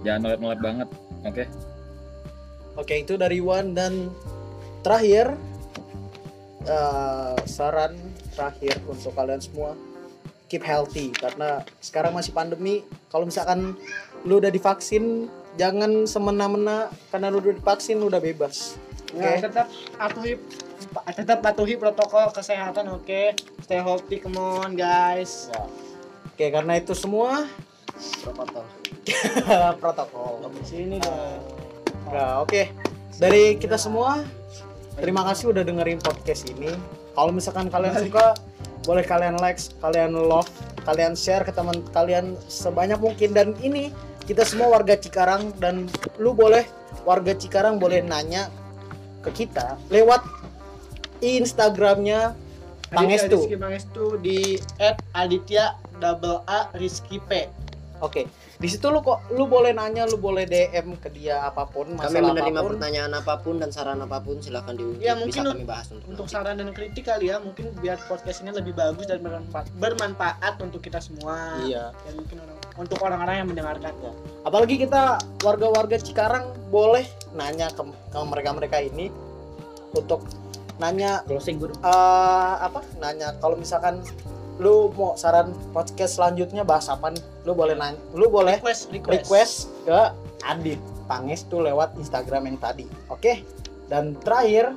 Jangan 0.00 0.20
nolep-nolep 0.24 0.60
banget 0.64 0.88
oke? 1.28 1.44
Oke 2.80 3.04
itu 3.04 3.20
dari 3.20 3.36
Wan. 3.44 3.76
Dan 3.76 4.08
terakhir 4.80 5.36
eh, 6.64 7.36
saran 7.44 8.00
terakhir 8.32 8.80
untuk 8.88 9.12
kalian 9.12 9.44
semua 9.44 9.76
keep 10.46 10.62
healthy. 10.62 11.12
Karena 11.14 11.62
sekarang 11.78 12.14
masih 12.14 12.32
pandemi 12.34 12.82
kalau 13.10 13.26
misalkan 13.26 13.74
lu 14.26 14.42
udah 14.42 14.50
divaksin 14.50 15.30
jangan 15.56 16.04
semena-mena 16.04 16.92
karena 17.10 17.32
lu 17.32 17.40
udah 17.40 17.54
divaksin 17.56 17.98
lu 17.98 18.10
udah 18.10 18.22
bebas. 18.22 18.76
Oke? 19.14 19.22
Nah, 19.22 19.38
tetap 19.40 19.66
patuhi 19.96 20.32
tetap 21.14 21.38
patuhi 21.40 21.74
protokol 21.78 22.30
kesehatan 22.34 22.90
oke? 22.92 23.34
Stay 23.64 23.80
healthy 23.80 24.20
come 24.20 24.38
on 24.38 24.74
guys. 24.74 25.48
Oke 26.34 26.52
karena 26.52 26.76
itu 26.76 26.92
semua 26.92 27.48
protokol. 28.22 28.64
protokol. 29.82 30.32
Di 30.52 30.64
sini 30.66 30.96
dong. 31.00 31.40
Nah, 32.12 32.44
oke. 32.44 32.70
Dari 33.16 33.56
kita 33.56 33.80
semua 33.80 34.20
terima 35.00 35.24
kasih 35.24 35.52
udah 35.52 35.64
dengerin 35.64 36.00
podcast 36.00 36.48
ini 36.52 36.72
kalau 37.16 37.32
misalkan 37.32 37.72
kalian 37.72 37.96
suka 37.96 38.36
boleh 38.84 39.02
kalian 39.02 39.40
like 39.40 39.58
kalian 39.82 40.14
love 40.14 40.46
kalian 40.86 41.18
share 41.18 41.42
ke 41.42 41.50
teman 41.50 41.82
kalian 41.90 42.36
sebanyak 42.46 43.00
mungkin. 43.00 43.32
Dan 43.32 43.56
ini 43.64 43.90
kita 44.28 44.44
semua 44.44 44.70
warga 44.70 44.94
Cikarang 44.94 45.56
dan 45.58 45.90
lu 46.20 46.36
boleh 46.36 46.62
warga 47.02 47.32
Cikarang 47.34 47.80
boleh 47.80 48.04
nanya 48.04 48.52
ke 49.24 49.32
kita 49.42 49.74
lewat 49.90 50.22
Instagramnya 51.24 52.36
Aditya 52.92 52.94
Pangestu. 52.94 53.38
Rizky 53.42 53.56
Pangestu 53.58 54.04
di 54.22 54.38
@aditya 55.16 55.74
double 55.98 56.44
A 56.46 56.70
Rizky 56.78 57.18
P. 57.18 57.50
Oke, 58.04 58.28
di 58.56 58.68
situ 58.72 58.88
lu 58.88 59.04
kok 59.04 59.28
lu 59.36 59.44
boleh 59.44 59.76
nanya, 59.76 60.08
lu 60.08 60.16
boleh 60.16 60.48
DM 60.48 60.96
ke 60.96 61.12
dia 61.12 61.44
apa 61.44 61.68
pun 61.68 61.92
kami 61.92 62.00
masalah 62.00 62.32
menerima 62.32 62.56
apa 62.56 62.64
pun. 62.64 62.70
pertanyaan 62.72 63.12
apa 63.12 63.34
pun 63.44 63.54
dan 63.60 63.68
saran 63.68 64.00
apa 64.00 64.18
pun 64.24 64.40
silahkan 64.40 64.72
diungkit 64.72 65.04
Ya, 65.04 65.12
bisa 65.12 65.20
mungkin 65.20 65.40
kami 65.52 65.64
bahas 65.68 65.86
untuk, 65.92 66.08
untuk 66.08 66.24
nanti. 66.24 66.36
saran 66.40 66.54
dan 66.56 66.68
kritik 66.72 67.04
kali 67.04 67.28
ya 67.28 67.36
mungkin 67.36 67.68
biar 67.78 68.00
podcast 68.08 68.40
ini 68.40 68.50
lebih 68.56 68.72
bagus 68.72 69.04
dan 69.04 69.20
bermanfaat, 69.20 69.66
bermanfaat 69.76 70.54
untuk 70.64 70.80
kita 70.80 70.98
semua 70.98 71.60
Iya. 71.62 71.92
dan 71.92 72.12
mungkin 72.16 72.36
orang, 72.40 72.56
untuk 72.76 72.98
orang-orang 73.04 73.34
yang 73.44 73.48
mendengarkan 73.52 73.92
apalagi 74.44 74.74
kita 74.80 75.20
warga-warga 75.44 75.96
Cikarang 76.00 76.52
boleh 76.68 77.04
nanya 77.36 77.68
ke, 77.72 77.82
ke 77.84 78.18
mereka-mereka 78.24 78.80
ini 78.80 79.12
untuk 79.92 80.24
nanya 80.76 81.24
closing 81.24 81.56
gue 81.56 81.72
eh, 81.72 82.54
apa 82.60 82.84
nanya 83.00 83.32
kalau 83.40 83.56
misalkan 83.56 84.00
lu 84.56 84.88
mau 84.96 85.12
saran 85.20 85.52
podcast 85.76 86.16
selanjutnya 86.16 86.64
bahas 86.64 86.88
apa 86.88 87.12
nih? 87.12 87.22
Lu 87.44 87.52
boleh 87.52 87.76
nanya 87.76 88.00
lu 88.16 88.32
boleh 88.32 88.56
request 88.60 88.88
request, 88.92 89.12
request 89.12 89.54
ke 89.84 90.00
Adit. 90.46 90.80
Pangestu 91.06 91.62
lewat 91.62 91.94
Instagram 92.00 92.50
yang 92.50 92.58
tadi. 92.58 92.86
Oke 93.12 93.44
dan 93.86 94.18
terakhir. 94.20 94.74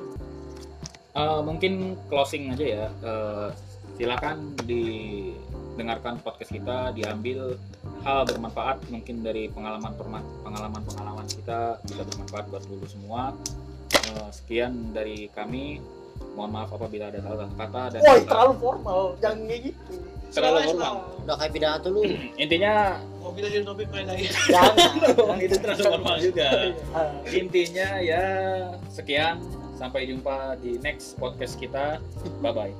Eh, 1.10 1.40
mungkin 1.42 1.98
closing 2.06 2.54
aja 2.54 2.66
ya. 2.66 2.86
Eh, 3.02 3.48
silakan 3.98 4.54
didengarkan 4.64 6.22
podcast 6.22 6.54
kita 6.54 6.94
diambil 6.94 7.58
hal 8.06 8.22
bermanfaat. 8.30 8.86
Mungkin 8.88 9.26
dari 9.26 9.50
pengalaman 9.50 9.92
pengalaman 10.46 10.82
pengalaman 10.86 11.26
kita 11.26 11.82
bisa 11.82 12.02
bermanfaat 12.06 12.46
buat 12.52 12.64
dulu 12.70 12.86
semua. 12.86 13.34
Eh, 13.90 14.28
sekian 14.30 14.94
dari 14.94 15.26
kami 15.34 15.82
mohon 16.34 16.50
maaf 16.54 16.70
apabila 16.72 17.10
ada 17.10 17.20
salah 17.20 17.48
kata 17.58 17.82
dan 17.96 18.00
woi 18.00 18.22
terlalu 18.24 18.54
formal. 18.58 19.00
Jangan 19.20 19.38
kayak 19.46 19.62
gitu. 19.72 19.92
Terlalu 20.30 20.58
formal. 20.70 20.94
udah 21.26 21.36
kayak 21.36 21.52
pidato 21.52 21.88
lu. 21.90 22.02
Intinya 22.42 22.74
mobil 23.20 23.44
jadi 23.50 23.64
topik 23.66 23.88
lain 23.90 24.06
lagi. 24.08 24.26
Jangan. 24.54 25.36
Itu 25.42 25.56
terlalu 25.58 25.82
formal 25.84 26.16
juga. 26.22 26.48
Ah, 26.94 27.10
intinya 27.28 27.88
ya 28.00 28.24
sekian. 28.88 29.42
Sampai 29.80 30.04
jumpa 30.04 30.60
di 30.60 30.76
next 30.84 31.16
podcast 31.16 31.56
kita. 31.56 31.98
Bye 32.44 32.52
bye 32.52 32.74